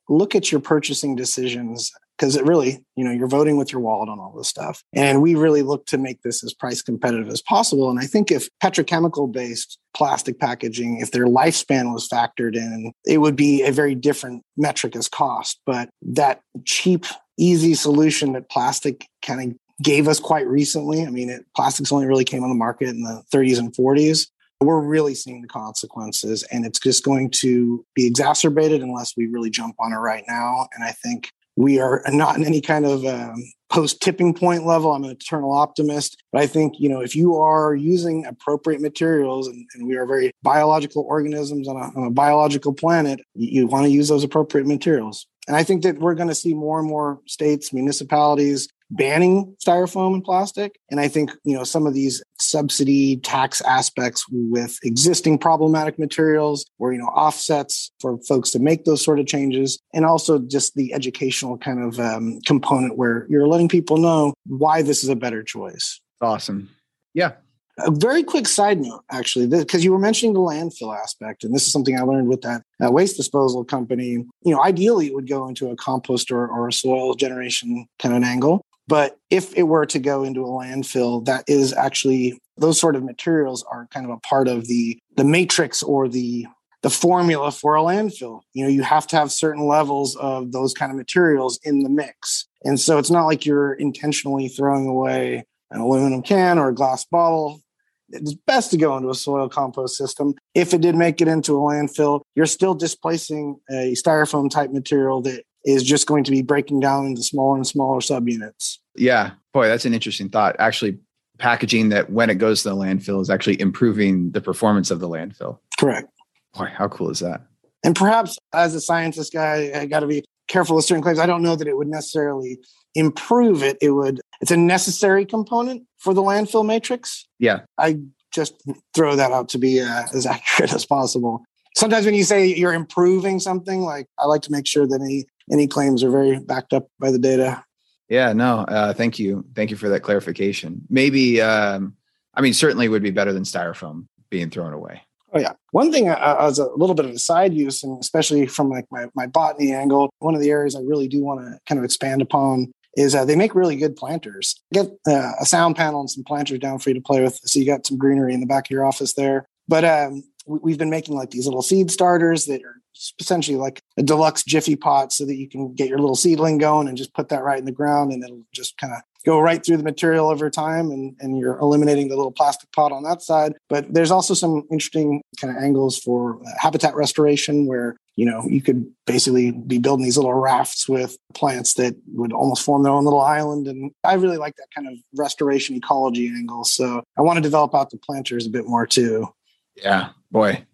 look 0.09 0.35
at 0.35 0.53
your 0.53 0.61
purchasing 0.61 1.16
decisions 1.16 1.90
because 2.22 2.37
it 2.37 2.46
really, 2.46 2.85
you 2.94 3.02
know, 3.02 3.11
you're 3.11 3.26
voting 3.26 3.56
with 3.56 3.72
your 3.72 3.80
wallet 3.80 4.08
on 4.08 4.20
all 4.20 4.32
this 4.37 4.46
stuff. 4.46 4.85
And 4.94 5.20
we 5.20 5.35
really 5.35 5.62
look 5.62 5.87
to 5.87 5.98
make 5.98 6.22
this 6.22 6.44
as 6.44 6.54
price 6.54 6.80
competitive 6.80 7.28
as 7.28 7.42
possible. 7.42 7.90
And 7.90 7.98
I 7.98 8.04
think 8.04 8.30
if 8.30 8.48
petrochemical 8.62 9.32
based 9.32 9.76
plastic 9.92 10.38
packaging, 10.38 11.00
if 11.00 11.11
their 11.11 11.26
lifespan 11.26 11.92
was 11.92 12.08
factored 12.08 12.54
in, 12.54 12.92
it 13.04 13.18
would 13.18 13.35
be 13.35 13.64
a 13.64 13.72
very 13.72 13.96
different 13.96 14.44
metric 14.56 14.94
as 14.94 15.08
cost. 15.08 15.58
But 15.66 15.90
that 16.02 16.42
cheap, 16.64 17.06
easy 17.37 17.74
solution 17.74 18.35
that 18.35 18.48
plastic 18.48 19.04
kind 19.26 19.50
of 19.50 19.56
gave 19.82 20.06
us 20.06 20.20
quite 20.20 20.46
recently. 20.46 21.04
I 21.04 21.11
mean, 21.11 21.28
it, 21.28 21.44
plastics 21.56 21.90
only 21.90 22.06
really 22.06 22.24
came 22.24 22.44
on 22.44 22.50
the 22.50 22.54
market 22.54 22.88
in 22.88 23.02
the 23.02 23.24
30s 23.35 23.58
and 23.58 23.74
40s. 23.74 24.28
We're 24.61 24.78
really 24.78 25.16
seeing 25.16 25.42
the 25.42 25.48
consequences, 25.48 26.44
and 26.52 26.64
it's 26.64 26.78
just 26.78 27.02
going 27.02 27.32
to 27.40 27.85
be 27.96 28.06
exacerbated 28.06 28.80
unless 28.80 29.16
we 29.16 29.26
really 29.26 29.50
jump 29.50 29.74
on 29.80 29.92
it 29.92 29.96
right 29.96 30.22
now. 30.28 30.68
And 30.72 30.85
I 30.85 30.92
think 30.92 31.32
we 31.56 31.78
are 31.78 32.02
not 32.08 32.36
in 32.36 32.44
any 32.44 32.60
kind 32.60 32.86
of 32.86 33.04
um, 33.04 33.34
post 33.70 34.00
tipping 34.00 34.34
point 34.34 34.64
level. 34.64 34.92
I'm 34.92 35.04
an 35.04 35.10
eternal 35.10 35.52
optimist, 35.52 36.22
but 36.32 36.42
I 36.42 36.46
think 36.46 36.74
you 36.78 36.88
know 36.88 37.00
if 37.00 37.14
you 37.14 37.36
are 37.36 37.74
using 37.74 38.24
appropriate 38.26 38.80
materials, 38.80 39.48
and, 39.48 39.66
and 39.74 39.86
we 39.86 39.96
are 39.96 40.06
very 40.06 40.32
biological 40.42 41.04
organisms 41.08 41.68
on 41.68 41.76
a, 41.76 41.98
on 41.98 42.06
a 42.06 42.10
biological 42.10 42.72
planet, 42.72 43.20
you, 43.34 43.62
you 43.62 43.66
want 43.66 43.84
to 43.84 43.90
use 43.90 44.08
those 44.08 44.24
appropriate 44.24 44.66
materials. 44.66 45.26
And 45.48 45.56
I 45.56 45.64
think 45.64 45.82
that 45.82 45.98
we're 45.98 46.14
going 46.14 46.28
to 46.28 46.34
see 46.34 46.54
more 46.54 46.78
and 46.78 46.88
more 46.88 47.20
states, 47.26 47.72
municipalities 47.72 48.68
banning 48.92 49.57
styrofoam 49.64 50.14
and 50.14 50.24
plastic. 50.24 50.78
And 50.90 51.00
I 51.00 51.09
think, 51.09 51.33
you 51.44 51.57
know, 51.57 51.64
some 51.64 51.87
of 51.87 51.94
these 51.94 52.22
subsidy 52.38 53.16
tax 53.16 53.61
aspects 53.62 54.24
with 54.31 54.78
existing 54.83 55.38
problematic 55.38 55.98
materials 55.98 56.64
or, 56.78 56.92
you 56.92 56.98
know, 56.98 57.07
offsets 57.07 57.90
for 58.00 58.18
folks 58.28 58.50
to 58.50 58.59
make 58.59 58.85
those 58.85 59.05
sort 59.05 59.18
of 59.18 59.26
changes. 59.26 59.78
And 59.94 60.05
also 60.05 60.38
just 60.38 60.74
the 60.74 60.92
educational 60.92 61.57
kind 61.59 61.83
of 61.83 61.98
um, 61.98 62.40
component 62.46 62.96
where 62.96 63.26
you're 63.28 63.48
letting 63.48 63.68
people 63.68 63.96
know 63.96 64.35
why 64.46 64.83
this 64.83 65.02
is 65.02 65.09
a 65.09 65.16
better 65.16 65.42
choice. 65.42 66.00
Awesome. 66.20 66.68
Yeah. 67.14 67.33
A 67.78 67.90
very 67.90 68.22
quick 68.22 68.46
side 68.46 68.78
note, 68.78 69.02
actually, 69.11 69.46
because 69.46 69.83
you 69.83 69.92
were 69.92 69.98
mentioning 69.98 70.35
the 70.35 70.40
landfill 70.40 70.94
aspect, 70.94 71.42
and 71.42 71.55
this 71.55 71.64
is 71.64 71.72
something 71.72 71.98
I 71.98 72.02
learned 72.02 72.28
with 72.28 72.42
that 72.42 72.62
uh, 72.85 72.92
waste 72.92 73.16
disposal 73.16 73.64
company. 73.64 74.11
You 74.11 74.28
know, 74.44 74.62
ideally, 74.62 75.07
it 75.07 75.14
would 75.14 75.26
go 75.26 75.48
into 75.48 75.70
a 75.70 75.76
compost 75.76 76.31
or, 76.31 76.46
or 76.46 76.68
a 76.68 76.72
soil 76.72 77.14
generation 77.14 77.87
kind 77.98 78.12
of 78.14 78.18
an 78.18 78.24
angle. 78.24 78.62
But 78.92 79.16
if 79.31 79.57
it 79.57 79.62
were 79.62 79.87
to 79.87 79.98
go 79.98 80.22
into 80.22 80.42
a 80.42 80.48
landfill, 80.48 81.24
that 81.24 81.44
is 81.46 81.72
actually 81.72 82.38
those 82.59 82.78
sort 82.78 82.94
of 82.94 83.02
materials 83.02 83.64
are 83.72 83.87
kind 83.87 84.05
of 84.05 84.12
a 84.12 84.18
part 84.18 84.48
of 84.48 84.66
the 84.66 84.98
the 85.16 85.24
matrix 85.24 85.83
or 85.83 86.11
the 86.11 86.46
the 86.83 86.90
formula 86.90 87.52
for 87.52 87.74
a 87.74 87.81
landfill. 87.81 88.42
You 88.52 88.64
know, 88.64 88.68
you 88.68 88.83
have 88.83 89.07
to 89.07 89.16
have 89.16 89.33
certain 89.33 89.66
levels 89.66 90.14
of 90.16 90.52
those 90.52 90.74
kind 90.74 90.92
of 90.92 90.98
materials 90.98 91.59
in 91.62 91.85
the 91.85 91.88
mix. 91.88 92.46
And 92.64 92.78
so 92.78 92.98
it's 92.98 93.11
not 93.11 93.24
like 93.24 93.46
you're 93.46 93.72
intentionally 93.72 94.48
throwing 94.48 94.87
away 94.87 95.46
an 95.70 95.81
aluminum 95.81 96.20
can 96.20 96.59
or 96.59 96.68
a 96.68 96.74
glass 96.74 97.07
bottle. 97.07 97.62
It's 98.11 98.35
best 98.35 98.72
to 98.72 98.76
go 98.76 98.94
into 98.98 99.09
a 99.09 99.14
soil 99.14 99.48
compost 99.48 99.96
system. 99.96 100.35
If 100.55 100.74
it 100.74 100.83
did 100.83 100.96
make 100.96 101.22
it 101.22 101.28
into 101.28 101.57
a 101.57 101.61
landfill, 101.61 102.20
you're 102.35 102.44
still 102.44 102.74
displacing 102.74 103.59
a 103.70 103.94
styrofoam 103.94 104.50
type 104.50 104.70
material 104.70 105.22
that 105.22 105.44
is 105.64 105.83
just 105.83 106.07
going 106.07 106.25
to 106.25 106.31
be 106.31 106.42
breaking 106.42 106.81
down 106.81 107.07
into 107.07 107.22
smaller 107.22 107.57
and 107.57 107.66
smaller 107.66 108.01
subunits. 108.01 108.79
Yeah, 108.96 109.33
boy, 109.53 109.68
that's 109.68 109.85
an 109.85 109.94
interesting 109.94 110.29
thought. 110.29 110.57
Actually, 110.59 110.98
packaging 111.38 111.88
that 111.90 112.11
when 112.11 112.31
it 112.31 112.37
goes 112.37 112.62
to 112.62 112.70
the 112.70 112.77
landfill 112.77 113.20
is 113.20 113.31
actually 113.31 113.61
improving 113.61 114.31
the 114.33 114.40
performance 114.40 114.90
of 114.90 115.01
the 115.01 115.09
landfill. 115.09 115.59
Correct. 115.79 116.09
Boy, 116.55 116.68
how 116.77 116.88
cool 116.88 117.11
is 117.11 117.20
that? 117.20 117.42
And 117.85 117.96
perhaps 117.96 118.38
as 118.53 118.75
a 118.75 118.81
scientist 118.81 119.33
guy, 119.33 119.72
I 119.75 119.87
got 119.87 120.01
to 120.01 120.07
be 120.07 120.25
careful 120.48 120.77
with 120.77 120.85
certain 120.85 121.03
claims. 121.03 121.18
I 121.18 121.27
don't 121.27 121.42
know 121.42 121.57
that 121.57 121.66
it 121.66 121.77
would 121.77 121.88
necessarily 121.88 122.59
improve 122.94 123.62
it. 123.62 123.79
It 123.81 123.90
would, 123.90 124.20
it's 124.40 124.51
a 124.51 124.57
necessary 124.57 125.25
component 125.25 125.85
for 125.98 126.14
the 126.14 126.22
landfill 126.22 126.64
matrix. 126.64 127.27
Yeah. 127.38 127.61
I 127.79 127.98
just 128.33 128.55
throw 128.94 129.16
that 129.16 129.33
out 129.33 129.48
to 129.51 129.59
be 129.59 129.81
uh, 129.81 130.05
as 130.14 130.27
accurate 130.27 130.72
as 130.72 130.87
possible. 130.87 131.42
Sometimes 131.75 132.05
when 132.05 132.14
you 132.14 132.25
say 132.25 132.46
you're 132.46 132.75
improving 132.75 133.40
something, 133.40 133.81
like 133.81 134.07
I 134.18 134.27
like 134.27 134.42
to 134.42 134.53
make 134.53 134.66
sure 134.66 134.87
that 134.87 135.01
any 135.01 135.25
any 135.50 135.66
claims 135.66 136.02
are 136.05 136.11
very 136.11 136.38
backed 136.38 136.72
up 136.72 136.88
by 136.98 137.11
the 137.11 137.18
data. 137.18 137.64
Yeah, 138.09 138.33
no, 138.33 138.61
uh, 138.68 138.92
thank 138.92 139.18
you. 139.18 139.44
Thank 139.55 139.70
you 139.70 139.76
for 139.76 139.88
that 139.88 140.00
clarification. 140.00 140.83
Maybe, 140.90 141.40
um, 141.40 141.96
I 142.35 142.42
mean, 142.42 142.52
certainly 142.52 142.88
would 142.88 143.02
be 143.02 143.11
better 143.11 143.33
than 143.33 143.44
styrofoam 143.44 144.07
being 144.28 144.50
thrown 144.50 144.72
away. 144.72 145.02
Oh 145.33 145.38
yeah. 145.38 145.52
One 145.70 145.90
thing 145.90 146.09
uh, 146.11 146.37
as 146.40 146.59
a 146.59 146.66
little 146.76 146.94
bit 146.94 147.07
of 147.07 147.12
a 147.12 147.18
side 147.18 147.55
use, 147.55 147.83
and 147.83 147.98
especially 147.98 148.46
from 148.46 148.68
like 148.68 148.85
my, 148.90 149.07
my 149.14 149.26
botany 149.26 149.72
angle, 149.72 150.11
one 150.18 150.35
of 150.35 150.42
the 150.42 150.50
areas 150.50 150.76
I 150.76 150.81
really 150.81 151.09
do 151.09 151.22
want 151.22 151.40
to 151.40 151.59
kind 151.66 151.78
of 151.78 151.85
expand 151.85 152.20
upon 152.20 152.70
is 152.96 153.14
uh, 153.14 153.24
they 153.24 153.37
make 153.37 153.55
really 153.55 153.76
good 153.76 153.96
planters. 153.96 154.61
Get 154.74 154.88
uh, 155.07 155.33
a 155.40 155.46
sound 155.46 155.76
panel 155.76 156.00
and 156.00 156.11
some 156.11 156.24
planters 156.24 156.59
down 156.59 156.78
for 156.78 156.90
you 156.90 156.94
to 156.94 157.00
play 157.00 157.22
with, 157.22 157.40
so 157.44 157.59
you 157.59 157.64
got 157.64 157.87
some 157.87 157.96
greenery 157.96 158.35
in 158.35 158.40
the 158.40 158.46
back 158.46 158.66
of 158.66 158.70
your 158.70 158.85
office 158.85 159.14
there. 159.14 159.46
But 159.68 159.85
um, 159.85 160.22
we've 160.46 160.76
been 160.76 160.90
making 160.90 161.14
like 161.14 161.31
these 161.31 161.46
little 161.46 161.62
seed 161.62 161.90
starters 161.90 162.44
that 162.46 162.62
are 162.62 162.82
essentially 163.18 163.57
like 163.57 163.83
a 163.96 164.02
deluxe 164.02 164.42
jiffy 164.44 164.76
pot 164.76 165.12
so 165.12 165.24
that 165.24 165.37
you 165.37 165.48
can 165.48 165.74
get 165.74 165.88
your 165.88 165.98
little 165.98 166.16
seedling 166.16 166.59
going 166.59 166.88
and 166.88 166.96
just 166.96 167.14
put 167.14 167.28
that 167.28 167.42
right 167.42 167.59
in 167.59 167.64
the 167.64 167.72
ground 167.72 168.12
and 168.12 168.22
it'll 168.22 168.44
just 168.52 168.76
kind 168.78 168.92
of 168.92 169.00
go 169.24 169.38
right 169.38 169.64
through 169.64 169.76
the 169.76 169.83
material 169.83 170.28
over 170.28 170.50
time 170.50 170.90
and, 170.90 171.14
and 171.20 171.38
you're 171.38 171.59
eliminating 171.59 172.09
the 172.09 172.16
little 172.16 172.33
plastic 172.33 172.70
pot 172.72 172.92
on 172.92 173.05
that 173.05 173.22
side. 173.22 173.55
But 173.68 173.92
there's 173.92 174.11
also 174.11 174.35
some 174.35 174.64
interesting 174.70 175.22
kind 175.40 175.57
of 175.57 175.62
angles 175.62 175.98
for 175.98 176.40
uh, 176.42 176.50
habitat 176.59 176.94
restoration 176.94 177.66
where 177.66 177.96
you 178.16 178.26
know 178.26 178.42
you 178.46 178.61
could 178.61 178.87
basically 179.07 179.52
be 179.52 179.78
building 179.78 180.05
these 180.05 180.16
little 180.16 180.35
rafts 180.35 180.88
with 180.88 181.16
plants 181.35 181.74
that 181.74 181.96
would 182.09 182.33
almost 182.33 182.64
form 182.64 182.83
their 182.83 182.92
own 182.92 183.05
little 183.05 183.20
island. 183.20 183.68
And 183.68 183.92
i 184.05 184.14
really 184.14 184.38
like 184.38 184.57
that 184.57 184.68
kind 184.74 184.88
of 184.88 184.94
restoration 185.14 185.76
ecology 185.76 186.28
angle. 186.28 186.64
So 186.64 187.02
i 187.16 187.22
want 187.22 187.37
to 187.37 187.42
develop 187.42 187.74
out 187.74 187.90
the 187.90 187.98
planters 187.98 188.46
a 188.46 188.50
bit 188.50 188.66
more 188.66 188.87
too. 188.87 189.28
Yeah 189.76 190.11
boy 190.33 190.64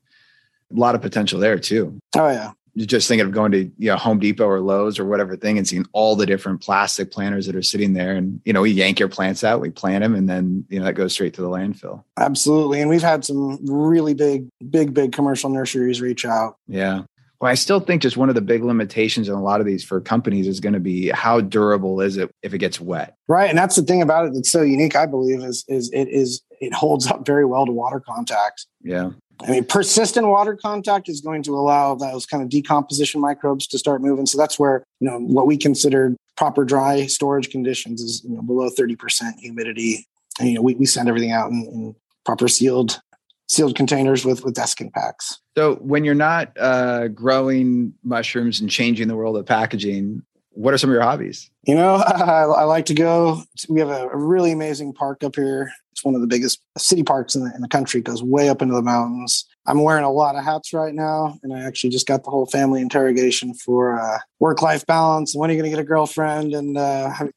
a 0.74 0.78
lot 0.78 0.94
of 0.94 1.02
potential 1.02 1.40
there 1.40 1.58
too. 1.58 1.98
Oh 2.16 2.28
yeah. 2.28 2.52
just 2.76 3.08
thinking 3.08 3.26
of 3.26 3.32
going 3.32 3.52
to 3.52 3.70
you 3.78 3.90
know 3.90 3.96
Home 3.96 4.18
Depot 4.18 4.46
or 4.46 4.60
Lowe's 4.60 4.98
or 4.98 5.04
whatever 5.04 5.36
thing 5.36 5.58
and 5.58 5.66
seeing 5.66 5.86
all 5.92 6.16
the 6.16 6.26
different 6.26 6.60
plastic 6.60 7.10
planters 7.10 7.46
that 7.46 7.56
are 7.56 7.62
sitting 7.62 7.94
there. 7.94 8.14
And 8.14 8.40
you 8.44 8.52
know, 8.52 8.62
we 8.62 8.70
yank 8.70 8.98
your 8.98 9.08
plants 9.08 9.44
out, 9.44 9.60
we 9.60 9.70
plant 9.70 10.02
them, 10.02 10.14
and 10.14 10.28
then 10.28 10.64
you 10.68 10.78
know 10.78 10.84
that 10.84 10.94
goes 10.94 11.12
straight 11.12 11.34
to 11.34 11.42
the 11.42 11.48
landfill. 11.48 12.04
Absolutely, 12.16 12.80
and 12.80 12.90
we've 12.90 13.02
had 13.02 13.24
some 13.24 13.58
really 13.66 14.14
big, 14.14 14.48
big, 14.70 14.94
big 14.94 15.12
commercial 15.12 15.50
nurseries 15.50 16.00
reach 16.00 16.24
out. 16.24 16.56
Yeah. 16.66 17.02
Well, 17.40 17.50
I 17.50 17.54
still 17.54 17.78
think 17.78 18.02
just 18.02 18.16
one 18.16 18.28
of 18.28 18.34
the 18.34 18.40
big 18.40 18.64
limitations 18.64 19.28
in 19.28 19.34
a 19.34 19.42
lot 19.42 19.60
of 19.60 19.66
these 19.66 19.84
for 19.84 20.00
companies 20.00 20.48
is 20.48 20.58
going 20.58 20.72
to 20.72 20.80
be 20.80 21.08
how 21.10 21.40
durable 21.40 22.00
is 22.00 22.16
it 22.16 22.30
if 22.42 22.52
it 22.52 22.58
gets 22.58 22.80
wet. 22.80 23.14
Right, 23.28 23.48
and 23.48 23.56
that's 23.56 23.76
the 23.76 23.82
thing 23.82 24.02
about 24.02 24.26
it 24.26 24.34
that's 24.34 24.50
so 24.50 24.62
unique. 24.62 24.96
I 24.96 25.06
believe 25.06 25.42
is 25.42 25.64
is 25.68 25.90
it 25.92 26.08
is 26.08 26.42
it 26.60 26.74
holds 26.74 27.06
up 27.06 27.26
very 27.26 27.44
well 27.44 27.66
to 27.66 27.72
water 27.72 28.00
contact. 28.00 28.66
Yeah. 28.82 29.10
I 29.40 29.50
mean, 29.52 29.64
persistent 29.64 30.26
water 30.26 30.56
contact 30.56 31.08
is 31.08 31.20
going 31.20 31.44
to 31.44 31.56
allow 31.56 31.94
those 31.94 32.26
kind 32.26 32.42
of 32.42 32.48
decomposition 32.48 33.20
microbes 33.20 33.66
to 33.68 33.78
start 33.78 34.02
moving. 34.02 34.26
So 34.26 34.36
that's 34.36 34.58
where 34.58 34.84
you 35.00 35.08
know 35.08 35.18
what 35.20 35.46
we 35.46 35.56
consider 35.56 36.16
proper 36.36 36.64
dry 36.64 37.06
storage 37.06 37.50
conditions 37.50 38.00
is 38.00 38.24
you 38.24 38.34
know 38.34 38.42
below 38.42 38.68
thirty 38.68 38.96
percent 38.96 39.38
humidity. 39.38 40.06
And, 40.40 40.48
you 40.48 40.54
know, 40.54 40.62
we, 40.62 40.74
we 40.74 40.86
send 40.86 41.08
everything 41.08 41.32
out 41.32 41.50
in, 41.50 41.64
in 41.72 41.96
proper 42.24 42.48
sealed 42.48 43.00
sealed 43.48 43.76
containers 43.76 44.24
with 44.24 44.44
with 44.44 44.54
desiccant 44.54 44.92
packs. 44.92 45.40
So 45.56 45.76
when 45.76 46.04
you're 46.04 46.14
not 46.14 46.56
uh, 46.58 47.08
growing 47.08 47.94
mushrooms 48.04 48.60
and 48.60 48.68
changing 48.68 49.08
the 49.08 49.16
world 49.16 49.36
of 49.36 49.46
packaging, 49.46 50.22
what 50.58 50.74
are 50.74 50.78
some 50.78 50.90
of 50.90 50.94
your 50.94 51.02
hobbies? 51.02 51.50
You 51.66 51.76
know, 51.76 51.94
I, 52.06 52.42
I 52.42 52.64
like 52.64 52.86
to 52.86 52.94
go. 52.94 53.42
We 53.68 53.78
have 53.78 53.90
a, 53.90 54.08
really 54.12 54.50
amazing 54.50 54.92
park 54.92 55.22
up 55.22 55.36
here. 55.36 55.70
It's 55.92 56.04
one 56.04 56.16
of 56.16 56.20
the 56.20 56.26
biggest 56.26 56.60
city 56.76 57.04
parks 57.04 57.36
in 57.36 57.44
the, 57.44 57.54
in 57.54 57.60
the 57.60 57.68
country. 57.68 58.00
It 58.00 58.04
goes 58.04 58.24
way 58.24 58.48
up 58.48 58.60
into 58.60 58.74
the 58.74 58.82
mountains. 58.82 59.46
I'm 59.66 59.82
wearing 59.82 60.04
a 60.04 60.10
lot 60.10 60.34
of 60.34 60.44
hats 60.44 60.72
right 60.72 60.94
now, 60.94 61.38
and 61.44 61.54
I 61.54 61.60
actually 61.60 61.90
just 61.90 62.08
got 62.08 62.24
the 62.24 62.30
whole 62.30 62.46
family 62.46 62.80
interrogation 62.80 63.54
for 63.54 64.00
uh, 64.00 64.18
work-life 64.40 64.84
balance. 64.86 65.36
When 65.36 65.48
are 65.48 65.52
you 65.52 65.60
going 65.60 65.70
to 65.70 65.76
get 65.76 65.82
a 65.82 65.86
girlfriend? 65.86 66.54
And 66.54 66.76
uh, 66.76 67.12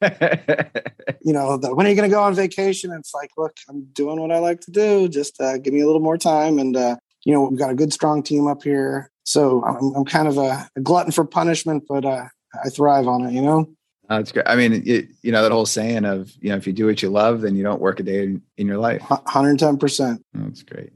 you 1.22 1.32
know, 1.32 1.56
the, 1.56 1.72
when 1.74 1.86
are 1.86 1.90
you 1.90 1.96
going 1.96 2.10
to 2.10 2.14
go 2.14 2.22
on 2.22 2.34
vacation? 2.34 2.90
And 2.90 3.00
it's 3.00 3.14
like, 3.14 3.30
look, 3.36 3.56
I'm 3.68 3.84
doing 3.92 4.20
what 4.20 4.32
I 4.32 4.38
like 4.38 4.60
to 4.62 4.72
do. 4.72 5.08
Just 5.08 5.40
uh, 5.40 5.58
give 5.58 5.72
me 5.72 5.80
a 5.80 5.86
little 5.86 6.00
more 6.00 6.18
time. 6.18 6.58
And 6.58 6.76
uh, 6.76 6.96
you 7.24 7.32
know, 7.32 7.44
we've 7.44 7.58
got 7.58 7.70
a 7.70 7.74
good, 7.74 7.92
strong 7.92 8.22
team 8.22 8.48
up 8.48 8.64
here. 8.64 9.10
So 9.24 9.64
I'm, 9.64 9.94
I'm 9.94 10.04
kind 10.04 10.26
of 10.26 10.38
a, 10.38 10.68
a 10.74 10.80
glutton 10.80 11.12
for 11.12 11.24
punishment, 11.24 11.84
but 11.88 12.04
uh, 12.04 12.24
I 12.64 12.68
thrive 12.68 13.06
on 13.08 13.26
it, 13.26 13.32
you 13.32 13.42
know? 13.42 13.68
That's 14.08 14.32
great. 14.32 14.46
I 14.46 14.56
mean, 14.56 14.82
it, 14.84 15.08
you 15.22 15.32
know, 15.32 15.42
that 15.42 15.52
whole 15.52 15.66
saying 15.66 16.04
of, 16.04 16.32
you 16.40 16.50
know, 16.50 16.56
if 16.56 16.66
you 16.66 16.72
do 16.72 16.86
what 16.86 17.02
you 17.02 17.08
love, 17.08 17.40
then 17.40 17.56
you 17.56 17.62
don't 17.62 17.80
work 17.80 18.00
a 18.00 18.02
day 18.02 18.24
in, 18.24 18.42
in 18.58 18.66
your 18.66 18.78
life. 18.78 19.00
110%. 19.02 20.18
That's 20.34 20.62
great. 20.62 20.92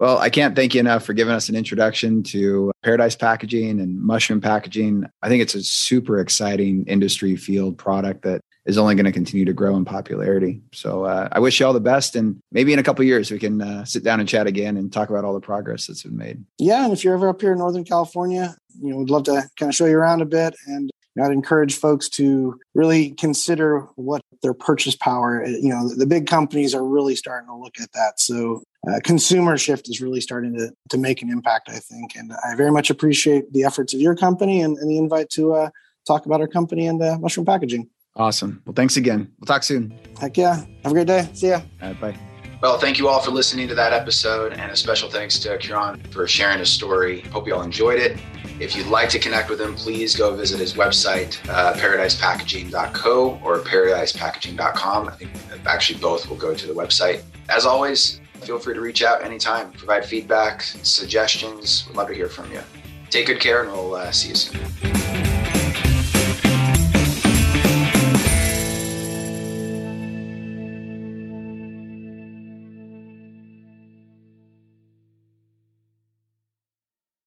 Well, 0.00 0.18
I 0.18 0.28
can't 0.28 0.56
thank 0.56 0.74
you 0.74 0.80
enough 0.80 1.04
for 1.04 1.12
giving 1.12 1.32
us 1.32 1.48
an 1.48 1.54
introduction 1.54 2.22
to 2.24 2.72
Paradise 2.82 3.14
Packaging 3.14 3.80
and 3.80 4.00
Mushroom 4.00 4.40
Packaging. 4.40 5.06
I 5.22 5.28
think 5.28 5.40
it's 5.40 5.54
a 5.54 5.62
super 5.62 6.18
exciting 6.18 6.84
industry 6.86 7.36
field 7.36 7.78
product 7.78 8.22
that 8.22 8.40
is 8.66 8.76
only 8.76 8.94
going 8.94 9.04
to 9.04 9.12
continue 9.12 9.44
to 9.44 9.52
grow 9.52 9.76
in 9.76 9.84
popularity. 9.84 10.62
So 10.72 11.04
uh, 11.04 11.28
I 11.30 11.38
wish 11.38 11.60
you 11.60 11.66
all 11.66 11.72
the 11.72 11.80
best, 11.80 12.16
and 12.16 12.40
maybe 12.50 12.72
in 12.72 12.78
a 12.78 12.82
couple 12.82 13.04
years 13.04 13.30
we 13.30 13.38
can 13.38 13.60
uh, 13.60 13.84
sit 13.84 14.02
down 14.02 14.20
and 14.20 14.28
chat 14.28 14.46
again 14.46 14.76
and 14.76 14.92
talk 14.92 15.10
about 15.10 15.24
all 15.24 15.34
the 15.34 15.40
progress 15.40 15.86
that's 15.86 16.02
been 16.02 16.16
made. 16.16 16.44
Yeah, 16.58 16.84
and 16.84 16.92
if 16.92 17.04
you're 17.04 17.14
ever 17.14 17.28
up 17.28 17.40
here 17.40 17.52
in 17.52 17.58
Northern 17.58 17.84
California, 17.84 18.56
you 18.80 18.90
know, 18.90 18.96
we'd 18.96 19.10
love 19.10 19.24
to 19.24 19.48
kind 19.58 19.70
of 19.70 19.74
show 19.74 19.86
you 19.86 19.96
around 19.96 20.22
a 20.22 20.26
bit 20.26 20.54
and 20.66 20.90
I'd 21.22 21.30
encourage 21.30 21.76
folks 21.76 22.08
to 22.10 22.58
really 22.74 23.10
consider 23.10 23.80
what 23.94 24.22
their 24.42 24.54
purchase 24.54 24.96
power. 24.96 25.46
You 25.46 25.68
know, 25.68 25.88
the 25.88 26.06
big 26.06 26.26
companies 26.26 26.74
are 26.74 26.84
really 26.84 27.14
starting 27.14 27.48
to 27.48 27.54
look 27.54 27.80
at 27.80 27.92
that. 27.92 28.20
So, 28.20 28.62
uh, 28.88 29.00
consumer 29.04 29.56
shift 29.56 29.88
is 29.88 30.00
really 30.00 30.20
starting 30.20 30.54
to 30.56 30.72
to 30.90 30.98
make 30.98 31.22
an 31.22 31.30
impact, 31.30 31.68
I 31.68 31.78
think. 31.78 32.16
And 32.16 32.32
I 32.44 32.54
very 32.56 32.72
much 32.72 32.90
appreciate 32.90 33.52
the 33.52 33.64
efforts 33.64 33.94
of 33.94 34.00
your 34.00 34.16
company 34.16 34.60
and, 34.60 34.76
and 34.76 34.90
the 34.90 34.98
invite 34.98 35.30
to 35.30 35.54
uh, 35.54 35.70
talk 36.06 36.26
about 36.26 36.40
our 36.40 36.48
company 36.48 36.86
and 36.86 37.00
uh, 37.00 37.16
mushroom 37.18 37.46
packaging. 37.46 37.88
Awesome. 38.16 38.62
Well, 38.64 38.74
thanks 38.74 38.96
again. 38.96 39.32
We'll 39.40 39.46
talk 39.46 39.62
soon. 39.62 39.96
Heck 40.20 40.36
yeah. 40.36 40.64
Have 40.82 40.92
a 40.92 40.94
great 40.94 41.06
day. 41.06 41.28
See 41.32 41.48
ya. 41.48 41.62
bye. 42.00 42.33
Well, 42.64 42.78
thank 42.78 42.98
you 42.98 43.08
all 43.08 43.20
for 43.20 43.30
listening 43.30 43.68
to 43.68 43.74
that 43.74 43.92
episode, 43.92 44.54
and 44.54 44.72
a 44.72 44.74
special 44.74 45.10
thanks 45.10 45.38
to 45.40 45.58
Ciaran 45.58 46.00
for 46.10 46.26
sharing 46.26 46.60
his 46.60 46.70
story. 46.70 47.20
Hope 47.20 47.46
you 47.46 47.54
all 47.54 47.60
enjoyed 47.60 48.00
it. 48.00 48.18
If 48.58 48.74
you'd 48.74 48.86
like 48.86 49.10
to 49.10 49.18
connect 49.18 49.50
with 49.50 49.60
him, 49.60 49.74
please 49.74 50.16
go 50.16 50.34
visit 50.34 50.60
his 50.60 50.72
website, 50.72 51.36
uh, 51.50 51.74
paradisepackaging.co 51.74 53.38
or 53.44 53.58
paradisepackaging.com. 53.58 55.08
I 55.10 55.12
think 55.12 55.30
actually 55.66 56.00
both 56.00 56.26
will 56.26 56.38
go 56.38 56.54
to 56.54 56.66
the 56.66 56.72
website. 56.72 57.22
As 57.50 57.66
always, 57.66 58.22
feel 58.40 58.58
free 58.58 58.72
to 58.72 58.80
reach 58.80 59.02
out 59.02 59.22
anytime, 59.22 59.70
provide 59.72 60.06
feedback, 60.06 60.62
suggestions. 60.62 61.84
We'd 61.86 61.98
love 61.98 62.08
to 62.08 62.14
hear 62.14 62.30
from 62.30 62.50
you. 62.50 62.62
Take 63.10 63.26
good 63.26 63.40
care, 63.40 63.62
and 63.62 63.72
we'll 63.72 63.94
uh, 63.94 64.10
see 64.10 64.30
you 64.30 64.36
soon. 64.36 65.33